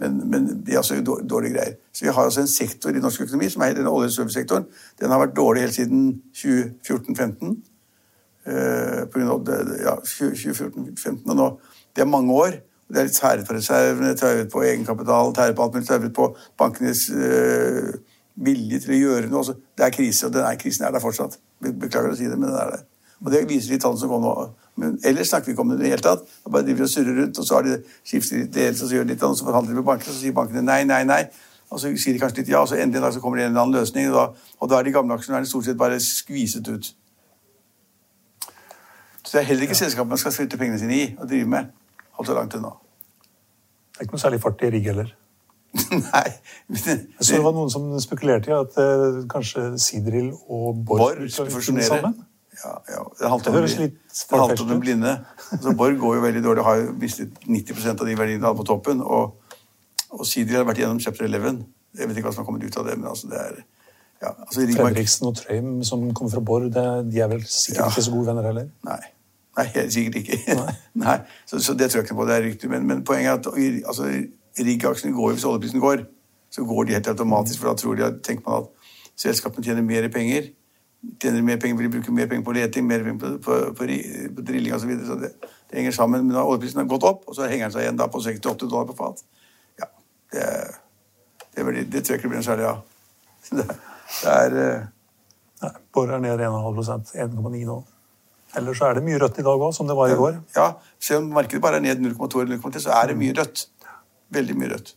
Men, 0.00 0.20
men 0.30 0.46
de 0.64 0.72
er 0.72 0.78
altså 0.80 0.96
dårlige 1.04 1.52
greier. 1.56 1.74
Så 1.92 2.06
vi 2.06 2.12
har 2.14 2.22
altså 2.24 2.40
en 2.44 2.48
sektor 2.48 2.94
i 2.94 3.02
norsk 3.02 3.20
økonomi 3.26 3.48
som 3.52 3.62
er 3.66 3.74
den 3.76 3.88
olje-. 3.90 4.62
Den 5.00 5.10
har 5.12 5.20
vært 5.20 5.34
dårlig 5.36 5.66
helt 5.66 5.74
siden 5.76 6.22
2014-2015. 6.36 7.58
Uh, 8.40 9.02
på 9.12 9.18
grunn 9.18 9.28
av 9.34 9.42
det, 9.44 9.58
det- 9.68 9.82
ja, 9.84 9.96
2014-2015 10.00 11.28
og 11.28 11.36
nå. 11.36 11.48
Det 11.94 12.02
er 12.02 12.08
mange 12.08 12.32
år. 12.32 12.54
og 12.88 12.94
Det 12.94 13.02
er 13.02 13.04
litt 13.10 13.18
tæret 13.18 13.46
på 13.46 13.54
reservene, 13.54 14.14
tæret 14.16 14.48
på 14.50 14.62
egenkapital, 14.64 15.34
tæret 15.36 15.56
på 15.56 15.62
alt 15.66 15.74
mulig, 15.76 15.86
tæret 15.86 16.14
på 16.16 16.30
bankenes 16.58 17.04
uh, 17.12 17.92
vilje 18.40 18.80
til 18.80 18.94
å 18.96 19.00
gjøre 19.02 19.28
noe. 19.28 19.42
Altså, 19.44 19.58
det 19.76 19.84
er 19.86 19.94
krise, 19.94 20.26
og 20.26 20.32
den 20.32 20.46
er, 20.48 20.56
krisen 20.58 20.86
er 20.88 20.94
der 20.96 21.04
fortsatt. 21.04 21.36
Be- 21.60 21.74
Beklager 21.84 22.14
å 22.14 22.16
si 22.18 22.24
det, 22.30 22.38
men 22.40 22.48
den 22.48 22.56
er 22.62 22.72
der. 22.78 22.86
Og 23.20 23.32
det 23.34 23.44
viser 23.48 23.74
de 23.74 23.80
tallene 23.82 24.00
som 24.00 24.08
kom 24.08 24.22
nå. 24.24 24.32
Men 24.80 24.96
ellers 25.04 25.28
snakker 25.28 25.50
vi 25.50 25.52
ikke 25.52 25.64
om 25.64 25.72
det 25.72 25.78
i 25.78 25.82
det 25.82 25.92
hele 25.92 26.04
tatt. 26.04 26.22
Da 26.44 26.52
bare 26.54 26.64
driver 26.64 26.82
de 26.84 26.88
og 26.88 26.92
surrer 26.94 27.18
rundt, 27.20 27.38
og 27.38 27.46
så 27.46 27.58
har 27.58 27.66
de 27.66 27.76
skifter 28.06 28.40
litt 28.40 28.56
ledelse, 28.56 28.84
og 28.84 28.88
så 28.88 28.96
gjør 28.96 29.04
de 29.04 29.12
litt 29.12 29.24
annet, 29.26 29.36
og 29.36 29.40
så 29.42 29.48
forhandler 29.48 29.74
de 29.74 29.80
med 29.80 29.88
bankene, 29.90 30.08
og 30.08 30.16
så 30.16 30.22
sier 30.22 30.36
bankene 30.36 30.62
nei, 30.64 30.78
nei, 30.88 31.02
nei. 31.08 31.20
Og 31.70 31.82
så 31.82 31.90
sier 31.94 32.16
de 32.16 32.22
kanskje 32.22 32.40
litt 32.40 32.50
ja, 32.50 32.62
og 32.64 32.70
så 32.70 32.78
endelig 32.80 32.98
en 32.98 33.06
dag 33.06 33.12
så 33.14 33.20
kommer 33.22 33.38
det 33.38 33.44
en 33.46 33.52
eller 33.52 33.66
annen 33.66 33.76
løsning, 33.76 34.08
og 34.10 34.16
da, 34.16 34.48
og 34.58 34.72
da 34.72 34.78
er 34.78 34.88
de 34.88 34.94
gamle 34.94 35.18
aksjonærene 35.20 35.50
stort 35.50 35.68
sett 35.68 35.78
bare 35.78 36.00
skviset 36.02 36.70
ut. 36.72 36.88
Så 39.20 39.36
det 39.36 39.42
er 39.44 39.48
heller 39.52 39.68
ikke 39.68 39.78
selskapet 39.78 40.10
man 40.10 40.18
skal 40.18 40.34
flytte 40.34 40.58
pengene 40.58 40.80
sine 40.80 40.96
i 40.96 41.04
og 41.18 41.28
drive 41.30 41.46
med. 41.46 41.68
Holdt 42.18 42.32
så 42.32 42.34
langt 42.34 42.56
unna. 42.58 42.72
Det 43.92 44.00
er 44.00 44.08
ikke 44.08 44.16
noe 44.16 44.24
særlig 44.24 44.40
fart 44.42 44.64
i 44.64 44.70
rigg 44.74 44.88
heller. 44.90 45.12
Nei. 45.92 46.26
men 46.66 46.80
Jeg 46.88 47.26
så 47.28 47.36
det 47.36 47.44
var 47.44 47.54
noen 47.54 47.70
som 47.70 47.84
spekulerte 48.02 48.50
i 48.50 48.56
at 48.56 48.80
eh, 48.82 49.20
kanskje 49.30 49.68
Sidril 49.78 50.32
og 50.48 50.80
Borg 50.82 51.04
Borg 51.04 51.30
skulle 51.30 51.52
fusjonere. 51.54 51.86
sammen. 51.86 52.16
Ja, 52.58 52.72
ja. 52.92 53.02
Det 53.18 53.28
halvt 53.30 53.46
om 54.60 54.68
den 54.68 54.76
ut. 54.76 54.80
blinde. 54.82 55.12
Altså, 55.52 55.72
Borg 55.76 55.98
går 55.98 56.14
jo 56.18 56.22
veldig 56.24 56.42
dårlig, 56.44 56.64
har 56.64 56.80
jo 56.80 56.94
mistet 57.00 57.36
90% 57.46 58.00
av 58.02 58.06
de 58.06 58.16
verdiene 58.18 58.40
de 58.42 58.46
hadde 58.48 58.58
på 58.58 58.66
toppen. 58.68 59.00
Og, 59.00 59.36
og 60.10 60.26
Sidri 60.26 60.58
har 60.58 60.66
vært 60.68 60.82
gjennom 60.82 61.00
chapter 61.00 61.24
11. 61.24 61.62
Jeg 61.98 62.08
vet 62.08 62.18
ikke 62.18 62.28
hva 62.28 62.34
som 62.34 62.44
har 62.44 62.50
kommet 62.50 62.66
ut 62.66 62.76
av 62.76 62.90
det, 62.90 62.98
men 62.98 63.08
altså 63.10 63.30
det 63.30 63.38
er 63.38 63.62
ja, 64.20 64.34
altså, 64.34 64.66
Fredriksen 64.76 65.26
og 65.30 65.36
Trøim 65.38 65.70
som 65.86 66.02
kommer 66.14 66.34
fra 66.34 66.42
Borg, 66.44 66.68
det, 66.74 66.84
de 67.12 67.22
er 67.24 67.30
vel 67.32 67.40
sikkert 67.48 67.80
Ja. 67.80 67.88
ikke 67.88 68.04
så 68.04 68.12
gode 68.12 68.26
venner 68.28 68.50
heller. 68.50 68.68
Nei. 68.84 69.00
Nei, 69.56 69.64
helt 69.74 69.92
sikkert 69.94 70.20
ikke. 70.20 70.56
Nei. 71.00 71.16
Så, 71.48 71.58
så 71.58 71.74
det 71.74 71.88
tror 71.90 72.00
jeg 72.00 72.06
ikke 72.10 72.14
på. 72.20 72.26
Det 72.28 72.36
er 72.36 72.44
riktig. 72.44 72.68
Men, 72.70 72.86
men 72.86 73.00
poenget 73.04 73.32
er 73.32 73.38
at 73.40 73.88
altså, 73.88 74.06
riggaksjene 74.60 75.16
går 75.16 75.32
hvis 75.34 75.44
oljeprisen 75.48 75.82
går. 75.82 76.04
Så 76.50 76.64
går 76.64 76.84
de 76.86 76.94
helt 76.98 77.08
automatisk, 77.08 77.60
for 77.60 77.70
da 77.70 77.74
tror 77.78 77.96
de, 77.98 78.10
tenker 78.26 78.44
man 78.46 78.62
at 78.62 78.94
selskapene 79.18 79.64
tjener 79.64 79.82
mer 79.86 80.06
penger. 80.12 80.50
Tjener 81.20 81.42
mer 81.42 81.56
penger, 81.60 81.78
fordi 81.78 81.88
de 81.88 81.94
bruker 81.96 82.12
mer 82.12 82.28
penger 82.28 82.44
på 82.44 82.54
leting, 82.56 82.86
mer 82.86 83.04
penger 83.04 83.20
på, 83.22 83.32
på, 83.44 83.58
på, 83.78 83.88
på 84.36 84.44
drilling 84.44 84.74
osv. 84.76 84.84
Så, 84.84 84.90
videre. 84.90 85.06
så 85.08 85.16
det, 85.20 85.50
det 85.70 85.78
henger 85.78 85.96
sammen. 85.96 86.26
Men 86.28 86.36
oljeprisen 86.42 86.82
har 86.82 86.88
gått 86.90 87.06
opp, 87.08 87.24
og 87.28 87.36
så 87.36 87.48
henger 87.48 87.68
den 87.68 87.76
seg 87.76 87.86
igjen 87.86 88.00
da 88.00 88.08
på 88.12 88.20
68 88.24 88.68
dollar 88.68 88.88
på 88.90 88.98
fat. 88.98 89.22
Ja, 89.80 89.88
det, 90.34 90.46
det, 91.54 91.64
blir, 91.64 91.80
det 91.84 92.04
tror 92.04 92.16
jeg 92.16 92.22
ikke 92.22 92.32
blir 92.34 92.42
noe 92.42 92.48
særlig 92.50 92.70
av. 92.72 92.82
Det, 93.50 93.64
det 94.20 94.32
er 94.34 94.54
uh... 94.58 94.88
Nei, 95.60 95.70
Borg 95.94 96.12
er 96.16 96.20
ned 96.24 96.40
1,5 96.44 97.12
1,9 97.14 97.64
nå. 97.68 97.76
Ellers 98.58 98.80
så 98.80 98.88
er 98.88 98.98
det 98.98 99.04
mye 99.06 99.18
rødt 99.22 99.38
i 99.38 99.44
dag 99.46 99.62
òg, 99.62 99.72
som 99.76 99.88
det 99.88 99.96
var 99.96 100.10
i 100.10 100.16
går. 100.18 100.40
Ja, 100.56 100.72
selv 101.00 101.22
om 101.22 101.28
markedet 101.36 101.62
bare 101.62 101.78
er 101.78 101.84
ned 101.84 102.00
0,2 102.02 102.42
eller 102.42 102.58
0,3, 102.58 102.82
så 102.82 102.94
er 102.96 103.12
det 103.12 103.18
mye 103.20 103.36
rødt. 103.36 103.68
Veldig 104.34 104.56
mye 104.58 104.72
rødt. 104.72 104.94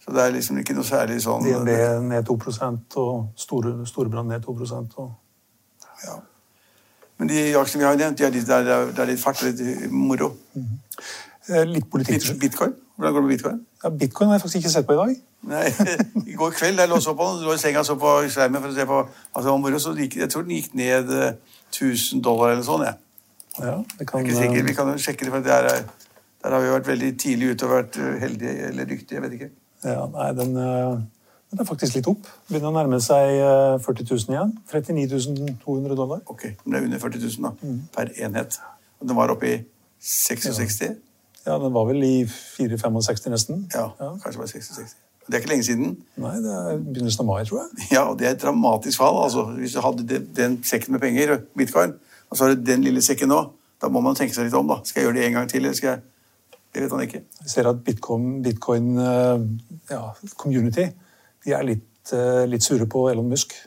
Så 0.00 0.14
det 0.16 0.22
er 0.24 0.32
liksom 0.32 0.58
ikke 0.62 0.74
noe 0.74 0.86
særlig 0.88 1.20
sånn 1.22 1.44
DNB 1.44 1.70
ned 2.08 2.26
2 2.26 2.36
og 3.02 3.26
Store, 3.36 3.72
Storebrand 3.86 4.32
ned 4.32 4.44
2% 4.46 4.98
og 4.98 5.10
Ja. 6.06 6.14
Men 7.20 7.28
de 7.28 7.40
aksjene 7.60 7.82
vi 7.82 7.88
har 7.88 7.96
nevnt, 8.00 8.16
de 8.18 8.24
er 8.24 8.30
litt, 8.32 8.46
det, 8.48 8.56
er, 8.56 8.86
det 8.96 9.02
er 9.04 9.10
litt 9.10 9.20
fart 9.20 9.42
og 9.44 9.50
litt 9.50 9.90
moro. 9.92 10.30
Eh, 11.50 11.66
Litt 11.68 11.90
politikk. 11.92 12.22
Bit, 12.22 12.38
bitcoin? 12.40 12.72
Hvordan 12.96 13.12
går 13.12 13.20
det 13.20 13.26
med 13.26 13.34
bitcoin? 13.34 13.58
Ja, 13.84 13.90
Bitcoin 13.90 14.28
har 14.30 14.34
jeg 14.38 14.40
faktisk 14.40 14.56
ikke 14.62 14.72
sett 14.72 14.86
på 14.88 14.96
i 14.96 14.96
dag. 14.96 15.12
Nei, 15.50 15.66
I 16.32 16.36
går 16.36 16.50
kveld 16.56 16.76
da 16.80 16.86
jeg 16.86 16.92
lå 16.92 16.96
jeg 16.96 17.04
så 17.04 17.14
på 17.16 17.28
den, 17.28 17.44
lå 17.44 17.54
i 17.56 17.60
senga 17.60 17.84
så 17.84 17.96
på 18.00 18.14
skjermen 18.32 18.60
for 18.64 18.72
å 18.72 18.76
se 18.76 18.86
på 18.88 18.98
altså, 19.04 19.54
moro, 19.60 19.78
så 19.80 19.92
gikk, 19.96 20.16
jeg 20.20 20.32
tror 20.32 20.44
den 20.48 20.56
gikk 20.56 20.74
ned 20.80 21.12
eh, 21.16 21.30
1000 21.72 22.24
dollar 22.24 22.54
eller 22.54 22.64
sånn. 22.66 22.84
jeg. 22.88 22.96
Ja, 23.60 23.76
det 23.98 24.08
kan, 24.08 24.20
Jeg 24.24 24.24
er 24.24 24.30
ikke 24.30 24.40
sikker, 24.40 24.60
eh, 24.62 24.68
Vi 24.68 24.76
kan 24.80 24.92
jo 24.92 25.00
sjekke 25.04 25.26
det, 25.28 25.32
for 25.36 25.44
det 25.44 25.56
er, 25.56 25.84
der 26.44 26.56
har 26.56 26.64
vi 26.64 26.72
vært 26.72 26.88
veldig 26.88 27.10
tidlig 27.20 27.52
ute 27.54 27.68
og 27.68 27.74
vært 27.76 28.00
eh, 28.00 28.16
heldige 28.24 28.68
eller 28.70 28.88
dyktige. 28.94 29.18
jeg 29.18 29.24
vet 29.26 29.36
ikke. 29.38 29.50
Ja, 29.84 30.04
nei, 30.12 30.28
den, 30.36 30.54
den, 30.56 31.60
er 31.62 31.68
faktisk 31.68 31.98
litt 31.98 32.08
opp. 32.10 32.28
Begynner 32.48 32.70
å 32.70 32.76
nærme 32.76 33.00
seg 33.04 33.40
40 33.84 34.08
000 34.10 34.34
igjen. 34.34 34.56
39 34.72 35.58
200 35.64 35.98
dollar. 35.98 36.24
Ok, 36.30 36.50
Den 36.64 36.76
er 36.76 36.88
under 36.88 37.02
40 37.02 37.26
000 37.26 37.46
da, 37.48 37.76
per 37.96 38.12
enhet. 38.20 38.60
Den 39.00 39.16
var 39.16 39.32
oppe 39.32 39.48
i 39.48 39.60
66? 40.00 40.98
Ja, 41.46 41.56
den 41.58 41.72
var 41.72 41.86
vel 41.88 42.02
i 42.04 42.16
4-65 42.28 43.30
nesten. 43.32 43.62
Ja, 43.74 43.88
kanskje 43.98 44.42
bare 44.42 44.52
66. 44.52 44.96
Det 45.26 45.36
er 45.36 45.42
ikke 45.44 45.52
lenge 45.52 45.64
siden. 45.64 45.90
Nei, 46.18 46.34
det 46.42 46.52
er 46.52 46.80
begynnelsen 46.82 47.22
av 47.22 47.28
mai, 47.28 47.44
tror 47.46 47.60
jeg. 47.62 47.86
Ja, 47.94 48.02
og 48.10 48.18
det 48.18 48.26
er 48.26 48.34
et 48.34 48.42
dramatisk 48.42 48.98
fall. 48.98 49.22
altså. 49.22 49.44
Hvis 49.56 49.76
du 49.76 49.80
hadde 49.84 50.20
den 50.36 50.58
sekken 50.66 50.92
med 50.92 51.00
penger, 51.00 51.36
bitcoin, 51.56 51.92
og 52.30 52.36
så 52.36 52.44
har 52.44 52.54
du 52.54 52.64
den 52.66 52.82
lille 52.84 53.02
sekken 53.02 53.30
nå, 53.30 53.44
da 53.80 53.88
må 53.88 54.02
man 54.04 54.18
tenke 54.18 54.34
seg 54.34 54.48
litt 54.48 54.56
om. 54.58 54.68
da. 54.68 54.80
Skal 54.84 55.00
jeg 55.00 55.08
gjøre 55.08 55.18
det 55.20 55.26
en 55.26 55.38
gang 55.38 55.48
til, 55.50 55.64
eller 55.64 55.76
skal 55.78 55.88
jeg 55.92 56.02
Det 56.70 56.84
vet 56.84 56.92
han 56.94 57.02
ikke. 57.02 57.22
Vi 57.42 57.50
ser 57.50 57.68
at 57.70 57.82
bitcoin, 57.86 58.42
bitcoin 58.44 58.92
eh, 59.02 59.46
ja, 59.90 60.02
community 60.38 60.86
de 61.44 61.54
er 61.56 61.66
litt, 61.66 62.12
eh, 62.14 62.44
litt 62.48 62.64
sure 62.64 62.86
på 62.90 63.08
Elon 63.10 63.28
Musk. 63.30 63.56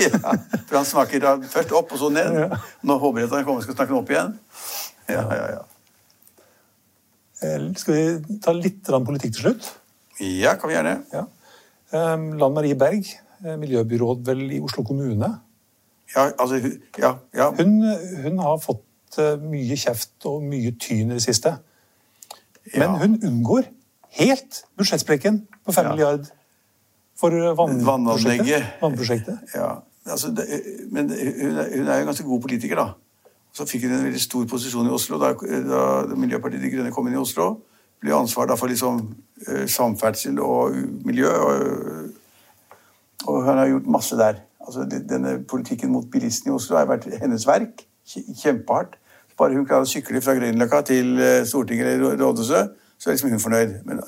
Ja, 0.00 0.08
For 0.16 0.78
han 0.78 0.86
snakker 0.88 1.24
først 1.52 1.72
opp 1.76 1.90
og 1.92 1.98
så 2.00 2.08
ned. 2.08 2.54
Nå 2.88 2.94
håper 2.96 3.20
jeg 3.20 3.28
at 3.28 3.34
han 3.36 3.42
kommer 3.44 3.60
skal 3.64 3.74
snakke 3.76 3.92
opp 3.98 4.08
igjen. 4.08 4.30
Ja, 5.04 5.24
ja, 5.28 5.48
ja. 5.52 5.58
Eh, 7.44 7.66
Skal 7.76 7.98
vi 7.98 8.38
ta 8.40 8.54
litt 8.56 8.88
politikk 8.88 9.34
til 9.36 9.44
slutt? 9.44 9.68
Ja, 10.22 10.54
kan 10.56 10.70
vi 10.70 10.78
gjerne. 10.78 10.94
Ja. 11.12 11.26
Lan 11.92 12.56
Marie 12.56 12.78
Berg, 12.78 13.10
miljøbyråd 13.44 14.24
vel 14.30 14.46
i 14.56 14.62
Oslo 14.64 14.80
kommune. 14.88 15.28
Ja, 16.14 16.30
altså, 16.40 16.62
ja, 16.96 17.12
ja. 17.36 17.50
Hun, 17.58 17.76
hun 18.24 18.40
har 18.40 18.56
fått 18.64 19.20
mye 19.44 19.76
kjeft 19.76 20.24
og 20.30 20.40
mye 20.48 20.72
tyn 20.80 21.12
i 21.12 21.18
det 21.18 21.26
siste. 21.26 21.58
Men 22.78 22.96
hun 23.00 23.16
unngår 23.26 23.68
helt 24.18 24.62
budsjettsprekken 24.78 25.42
på 25.66 25.72
5 25.72 25.84
Ja. 25.84 25.90
milliard 25.94 26.26
for 27.18 27.30
vannprosjektet. 27.30 28.64
Vannprosjektet. 28.82 29.38
Ja, 29.54 29.70
altså, 30.06 30.30
det, 30.36 30.46
men 30.90 31.08
hun 31.10 31.58
er, 31.58 31.68
hun 31.76 31.88
er 31.88 31.94
jo 31.96 32.00
en 32.00 32.10
ganske 32.12 32.26
god 32.26 32.40
politiker, 32.40 32.76
da. 32.76 32.86
Så 33.52 33.66
fikk 33.68 33.84
hun 33.84 33.92
en 33.98 34.04
veldig 34.06 34.20
stor 34.20 34.46
posisjon 34.48 34.86
i 34.88 34.94
Oslo 34.94 35.18
da, 35.20 35.32
da 35.68 35.82
Miljøpartiet 36.16 36.62
De 36.62 36.70
Grønne 36.72 36.92
kom 36.94 37.06
inn 37.10 37.18
i 37.18 37.20
Oslo. 37.20 37.50
Ble 38.00 38.14
ansvar 38.16 38.48
da 38.48 38.56
for 38.56 38.72
liksom 38.72 39.02
eh, 39.48 39.66
samferdsel 39.68 40.40
og 40.40 40.72
miljø. 41.04 41.28
Og, 41.28 42.08
og 43.28 43.42
hun 43.44 43.58
har 43.60 43.68
gjort 43.68 43.86
masse 43.86 44.16
der. 44.18 44.40
Altså, 44.62 44.86
denne 44.88 45.36
politikken 45.48 45.92
mot 45.92 46.08
bilistene 46.10 46.52
i 46.52 46.56
Oslo 46.56 46.78
har 46.80 46.88
vært 46.90 47.06
hennes 47.20 47.44
verk. 47.46 47.84
Kjempehardt. 48.08 48.96
Bare 49.42 49.58
hun 49.58 49.66
klarer 49.68 49.88
å 49.88 49.90
sykle 49.90 50.22
fra 50.22 50.36
Grünerløkka 50.38 50.82
til 50.88 51.16
eh, 51.18 51.42
Stortinget 51.48 51.96
eller 51.96 52.18
Rådhuset, 52.20 52.74
så 52.98 53.10
er 53.10 53.16
liksom 53.16 53.34
hun 53.34 53.42
fornøyd. 53.42 53.78
Men, 53.88 54.02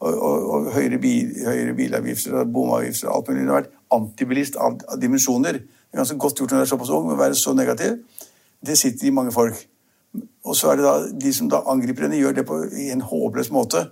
og, 0.00 0.12
og, 0.12 0.46
og 0.54 0.68
høyere, 0.74 1.00
bil, 1.02 1.32
høyere 1.44 1.74
bilavgifter 1.76 2.40
og 2.40 2.52
bomavgifter 2.54 3.10
og 3.10 3.16
alt 3.16 3.28
mulig. 3.28 3.42
Hun 3.42 3.50
har 3.52 3.60
vært 3.60 3.74
antibilist 3.94 4.56
av, 4.56 4.78
av 4.88 5.00
dimensjoner. 5.02 5.58
Det 5.60 5.96
er 5.96 6.02
ganske 6.02 6.20
godt 6.20 6.40
gjort 6.40 6.54
når 6.54 6.62
du 6.62 6.66
er 6.66 6.70
såpass 6.72 6.94
ung, 6.94 7.10
å 7.12 7.18
være 7.18 7.36
så 7.38 7.54
negativ. 7.56 7.98
Det 8.64 8.78
sitter 8.78 9.08
i 9.08 9.14
mange 9.14 9.32
folk. 9.32 9.58
Og 10.44 10.56
så 10.56 10.70
er 10.70 10.78
det 10.78 10.86
da 10.86 10.94
de 11.26 11.32
som 11.34 11.48
da 11.50 11.62
angriper 11.68 12.06
henne, 12.06 12.20
gjør 12.20 12.38
det 12.38 12.46
på 12.48 12.60
en 12.64 13.04
håpløs 13.04 13.50
måte. 13.54 13.84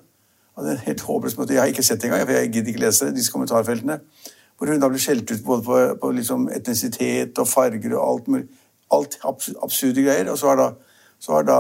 Altså, 0.57 0.71
en 0.73 0.85
helt 0.87 1.05
håpløs 1.09 1.37
måte. 1.39 1.55
Jeg 1.55 1.63
har 1.63 1.73
ikke 1.73 1.85
sett 1.85 2.03
det 2.03 2.11
engang, 2.11 2.25
for 2.27 2.39
jeg 2.39 2.53
gidder 2.53 2.73
ikke 2.73 2.85
lese 2.87 3.11
disse 3.15 3.33
kommentarfeltene. 3.33 3.99
Hvor 4.57 4.73
hun 4.73 4.81
da 4.81 4.89
blir 4.89 5.03
skjelt 5.03 5.31
ut 5.31 5.45
både 5.45 5.63
på, 5.67 5.81
på 6.01 6.11
liksom 6.17 6.49
etnisitet 6.53 7.39
og 7.43 7.49
farger 7.49 7.97
og 7.99 8.05
alt 8.07 8.29
mulig. 8.33 8.47
Alt 8.95 9.19
abs 9.27 9.51
absurde 9.63 10.05
greier. 10.07 10.31
Og 10.33 10.39
så 10.39 10.53
har 10.53 10.61
da, 10.61 10.71
så 11.19 11.37
har 11.37 11.47
da 11.49 11.59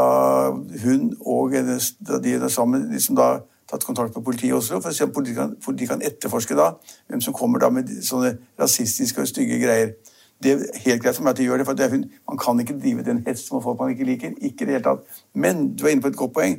hun 0.84 1.12
og 1.20 1.54
hennes, 1.56 1.92
de 2.00 2.34
er 2.36 2.48
sammen 2.52 2.88
liksom 2.92 3.16
da 3.18 3.38
tatt 3.70 3.84
kontakt 3.84 4.14
med 4.14 4.24
politiet 4.24 4.52
i 4.52 4.56
Oslo 4.56 4.78
for 4.80 4.92
å 4.92 4.94
se 4.94 5.06
om 5.06 5.14
politiet 5.14 5.38
kan, 5.40 5.54
politiet 5.64 5.90
kan 5.90 6.04
etterforske 6.06 6.54
da 6.58 6.72
hvem 7.08 7.22
som 7.24 7.34
kommer 7.34 7.62
da 7.62 7.70
med 7.72 7.90
sånne 8.06 8.36
rasistiske 8.60 9.24
og 9.24 9.30
stygge 9.30 9.58
greier. 9.62 9.96
Det 10.42 10.52
er 10.52 10.80
helt 10.84 11.02
greit 11.02 11.16
for 11.16 11.24
meg 11.24 11.34
at 11.34 11.40
de 11.40 11.46
gjør 11.48 11.62
det, 11.62 11.66
for 11.66 11.78
det 11.78 11.88
hun, 11.90 12.04
man 12.28 12.40
kan 12.40 12.58
ikke 12.60 12.76
drive 12.78 13.04
den 13.06 13.22
hets 13.26 13.46
mot 13.52 13.64
folk 13.64 13.80
man 13.80 13.94
ikke 13.94 14.04
liker. 14.04 14.34
Ikke 14.36 14.66
i 14.66 14.68
det 14.68 14.76
hele 14.76 14.84
tatt. 14.84 15.22
Men 15.34 15.70
du 15.74 15.86
er 15.86 15.94
inne 15.94 16.04
på 16.04 16.12
et 16.12 16.18
godt 16.18 16.34
poeng. 16.36 16.58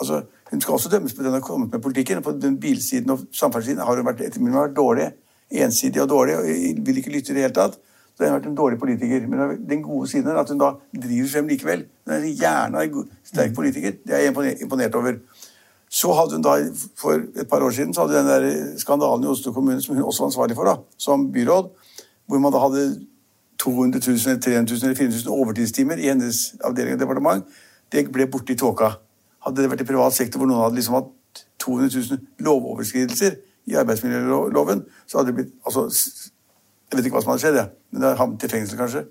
Altså, 0.00 0.24
hun 0.50 0.60
skal 0.60 0.74
også 0.74 0.90
dømmes 0.90 1.14
på 1.14 1.22
den 1.22 1.30
hun 1.30 1.38
har 1.38 1.46
kommet 1.46 1.72
med 1.72 1.82
politikken. 1.82 2.22
På 2.22 2.34
den 2.34 2.58
bilsiden 2.60 3.14
og 3.14 3.22
samferdselssiden 3.32 3.84
har 3.86 3.96
hun 3.96 4.08
vært, 4.08 4.24
etter 4.26 4.42
min 4.42 4.58
vært 4.58 4.74
dårlig. 4.76 5.12
Ensidig 5.50 6.02
og 6.02 6.08
dårlig. 6.10 6.36
og 6.36 6.86
Vil 6.86 6.98
ikke 6.98 7.14
lytte 7.14 7.30
i 7.30 7.38
det 7.38 7.46
hele 7.46 7.54
tatt. 7.54 7.78
Så 8.16 8.24
hun 8.24 8.30
har 8.30 8.38
vært 8.38 8.48
en 8.48 8.56
dårlig 8.56 8.78
politiker. 8.80 9.26
Men 9.28 9.66
den 9.68 9.82
gode 9.84 10.08
siden 10.08 10.30
er 10.32 10.38
at 10.40 10.48
hun 10.48 10.60
da 10.60 10.72
driver 10.94 11.28
frem 11.32 11.50
likevel. 11.52 11.84
Hun 12.06 12.14
er 12.14 12.28
gjerne 12.32 12.84
en 12.84 13.10
sterk 13.24 13.54
politiker. 13.54 13.92
Det 14.06 14.14
er 14.14 14.24
jeg 14.24 14.62
imponert- 14.62 14.94
over. 14.94 15.18
Så 15.90 16.12
hadde 16.12 16.32
hun 16.32 16.42
da, 16.42 16.56
For 16.96 17.12
et 17.12 17.48
par 17.48 17.62
år 17.62 17.70
siden 17.70 17.94
så 17.94 18.06
hadde 18.06 18.22
hun 18.22 18.30
den 18.30 18.42
der 18.42 18.78
skandalen 18.78 19.24
i 19.24 19.26
Oslo 19.26 19.52
kommune 19.52 19.82
som 19.82 19.94
hun 19.94 20.04
også 20.04 20.22
var 20.22 20.26
ansvarlig 20.26 20.56
for 20.56 20.64
da, 20.64 20.76
som 20.98 21.32
byråd, 21.32 21.68
hvor 22.26 22.38
man 22.38 22.52
da 22.52 22.58
hadde 22.58 23.00
200 23.58 24.00
000, 24.06 24.18
eller 24.26 24.40
300 24.40 24.74
000 24.74 24.84
eller 24.84 24.96
400 24.96 25.22
000 25.26 25.40
overtidstimer 25.40 25.96
i 25.96 26.08
hennes 26.08 26.54
avdeling 26.64 26.94
og 26.94 27.00
departement. 27.00 27.44
Det 27.92 28.12
ble 28.12 28.26
borte 28.26 28.52
i 28.52 28.56
tåka. 28.56 28.90
Hadde 29.44 29.62
det 29.62 29.70
vært 29.70 29.84
i 29.84 29.88
privat 29.92 30.12
sektor 30.12 30.38
hvor 30.38 30.48
noen 30.48 30.64
hadde 30.64 30.74
liksom 30.74 30.94
hatt 30.94 31.44
200 31.58 32.00
000 32.10 32.18
lovoverskridelser 32.38 33.36
i 33.66 33.74
arbeidsmiljøloven, 33.74 34.84
så 35.06 35.18
hadde 35.18 35.32
det 35.32 35.34
blitt 35.34 35.54
altså, 35.66 35.88
Jeg 36.86 36.98
vet 36.98 37.08
ikke 37.08 37.18
hva 37.18 37.24
som 37.24 37.32
hadde 37.32 37.42
skjedd, 37.42 37.58
jeg. 37.58 37.70
men 37.90 38.00
det 38.00 38.08
hadde 38.08 38.20
havnet 38.20 38.46
i 38.46 38.50
fengsel, 38.52 38.78
kanskje. 38.78 39.04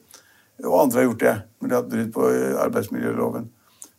Og 0.64 0.76
andre 0.80 1.02
har 1.02 1.08
gjort 1.10 1.24
det. 1.26 1.36
Men 1.60 1.70
de 1.70 1.76
hadde 1.76 1.92
brudd 1.92 2.12
på 2.16 2.28
eh, 2.32 2.60
arbeidsmiljøloven. 2.64 3.50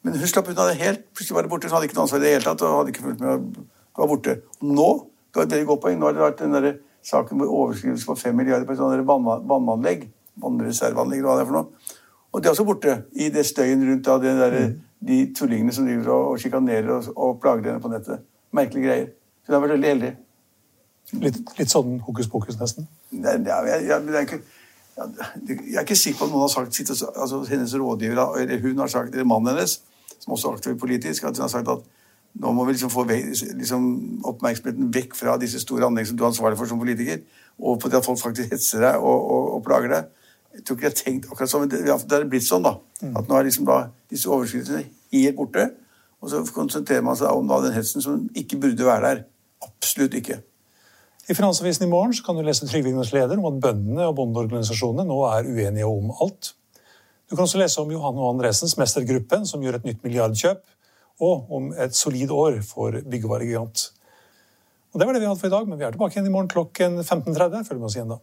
Men 0.07 0.17
hun 0.17 0.31
slapp 0.31 0.49
unna 0.49 0.69
det 0.71 0.79
helt. 0.81 1.03
Plutselig 1.13 1.37
var 1.37 1.45
det 1.45 1.53
borte. 1.53 1.69
Hun 1.69 1.77
hadde 1.77 1.89
ikke 1.91 1.99
noe 1.99 2.07
ansvar 2.07 2.23
i 2.23 2.25
det 2.25 2.33
hele 2.33 2.47
tatt. 2.47 2.63
og 2.63 2.79
hadde 2.79 2.95
ikke 2.95 3.05
fulgt 3.05 3.21
med. 3.21 3.51
å 3.97 4.01
var 4.01 4.11
borte. 4.13 4.39
Og 4.63 4.73
nå 4.73 4.89
det 5.37 5.41
var 5.41 5.47
et 5.47 5.53
veldig 5.53 5.69
godt 5.69 5.81
poeng, 5.83 5.99
nå 6.01 6.07
har 6.07 6.15
det 6.17 6.21
vært 6.23 6.39
den 6.41 6.55
der 6.57 6.67
saken 7.05 7.37
med 7.37 7.51
overskrivelse 7.53 8.07
på 8.09 8.15
5 8.17 8.39
milliarder 8.39 8.65
på 8.65 8.73
et 8.73 8.79
sånt 8.79 9.05
vannanlegg. 9.05 10.07
Vannreserveanlegg, 10.41 11.21
eller 11.21 11.29
hva 11.29 11.35
det 11.37 11.43
er 11.45 11.51
for 11.51 11.57
noe. 11.59 11.93
Og 12.33 12.41
det 12.41 12.49
er 12.49 12.55
også 12.55 12.65
borte 12.69 12.95
i 13.13 13.29
det 13.33 13.45
støyen 13.45 13.85
rundt 13.85 14.09
av 14.09 14.23
det 14.23 14.33
der, 14.39 14.57
de 15.07 15.19
tullingene 15.37 15.75
som 15.77 15.85
driver 15.85 16.09
og, 16.15 16.31
og 16.31 16.41
sjikanerer 16.41 16.89
og, 16.95 17.11
og 17.13 17.37
plager 17.43 17.69
henne 17.69 17.85
på 17.85 17.93
nettet. 17.93 18.25
Merkelige 18.57 18.89
greier. 18.89 19.11
Så 19.45 19.53
hun 19.53 19.59
har 19.59 19.65
vært 19.67 19.77
veldig 19.77 19.93
heldig. 19.93 20.13
Litt, 21.27 21.43
litt 21.61 21.73
sånn 21.73 22.01
hokus 22.09 22.33
pokus, 22.33 22.57
nesten. 22.61 22.89
Det 23.11 23.27
er- 23.33 23.67
jeg, 23.67 23.87
jeg, 23.89 24.03
det 24.07 24.15
er 24.15 24.21
ikke, 24.27 24.41
jeg 24.97 25.77
er 25.77 25.85
ikke 25.85 25.97
sikker 25.97 26.19
på 26.19 26.25
at 26.25 26.31
noen 26.33 26.41
har 26.47 26.49
sagt 26.55 26.75
sitt, 26.75 26.91
altså 26.91 27.43
Hennes 27.49 27.75
rådgiver, 27.75 28.19
eller 28.41 28.61
hun 28.65 28.79
har 28.79 28.87
sagt, 28.93 29.13
eller 29.15 29.25
mannen 29.29 29.53
hennes, 29.55 29.81
som 30.21 30.33
også 30.33 30.49
er 30.51 30.57
aktiv 30.59 30.79
politisk, 30.81 31.25
at 31.25 31.37
hun 31.37 31.45
har 31.45 31.53
sagt 31.53 31.69
at 31.69 31.85
nå 32.37 32.51
må 32.53 32.65
vi 32.69 32.73
liksom 32.75 32.91
få 32.93 33.05
liksom 33.09 33.85
oppmerksomheten 34.29 34.91
vekk 34.93 35.15
fra 35.17 35.37
disse 35.41 35.61
store 35.63 35.87
anleggene 35.87 36.11
som 36.11 36.17
du 36.19 36.25
er 36.25 36.29
ansvarlig 36.29 36.59
for 36.59 36.69
som 36.69 36.79
politiker, 36.81 37.23
og 37.59 37.79
på 37.81 37.89
det 37.89 37.97
at 37.97 38.05
folk 38.05 38.21
faktisk 38.21 38.51
hetser 38.53 38.81
deg 38.85 38.97
og, 39.01 39.31
og, 39.31 39.47
og 39.57 39.63
plager 39.65 39.89
deg. 39.95 40.11
Jeg 40.57 40.65
tror 40.65 40.77
ikke 40.77 40.85
jeg 40.87 40.93
har 40.93 40.99
tenkt 41.05 41.31
akkurat 41.31 41.51
sånn, 41.53 41.65
men 41.65 41.71
det, 41.73 41.81
det 42.11 42.19
er 42.19 42.29
blitt 42.29 42.45
sånn, 42.49 42.65
da. 42.65 42.75
At 43.17 43.29
nå 43.29 43.37
er 43.39 43.45
liksom 43.49 43.65
da 43.69 43.79
disse 44.13 44.29
overskridelsene 44.29 44.85
helt 45.13 45.37
borte. 45.37 45.67
Og 46.25 46.31
så 46.33 46.41
konsentrerer 46.53 47.05
man 47.05 47.17
seg 47.17 47.29
om 47.33 47.49
da 47.49 47.59
den 47.65 47.75
hetsen 47.77 48.01
som 48.05 48.23
ikke 48.37 48.57
burde 48.61 48.85
være 48.89 49.03
der. 49.11 49.25
Absolutt 49.65 50.15
ikke. 50.17 50.39
I 51.27 51.35
Finansavisen 51.35 51.89
i 51.89 51.91
morgen 51.91 52.13
kan 52.23 52.37
du 52.39 52.45
lese 52.47 52.69
Trygve 52.71 52.93
Egners 52.93 53.11
leder 53.11 53.41
om 53.41 53.49
at 53.49 53.57
bøndene 53.65 54.05
og 54.07 54.15
bondeorganisasjonene 54.21 55.09
nå 55.09 55.17
er 55.27 55.49
uenige 55.51 55.89
om 55.91 56.13
alt. 56.23 56.53
Du 57.27 57.35
kan 57.35 57.43
også 57.49 57.59
lese 57.59 57.83
om 57.83 57.91
Johan 57.91 58.21
og 58.21 58.29
Andresens 58.29 58.77
Mestergruppen, 58.79 59.43
som 59.51 59.65
gjør 59.65 59.81
et 59.81 59.89
nytt 59.89 60.07
milliardkjøp, 60.07 60.63
og 61.27 61.51
om 61.59 61.73
et 61.83 61.99
solid 61.99 62.31
år 62.31 62.61
for 62.69 63.01
byggevaregigant. 63.03 63.89
Og 64.95 65.01
Det 65.01 65.09
var 65.09 65.19
det 65.19 65.25
vi 65.25 65.27
hadde 65.27 65.41
for 65.41 65.51
i 65.51 65.57
dag, 65.57 65.67
men 65.67 65.81
vi 65.81 65.89
er 65.89 65.97
tilbake 65.97 66.15
igjen 66.15 66.31
i 66.31 66.37
morgen 66.37 66.53
klokken 66.53 67.01
15.30. 67.03 67.67
Følg 67.67 67.83
med 67.83 67.91
oss 67.91 67.99
igjen 67.99 68.15
da. 68.15 68.23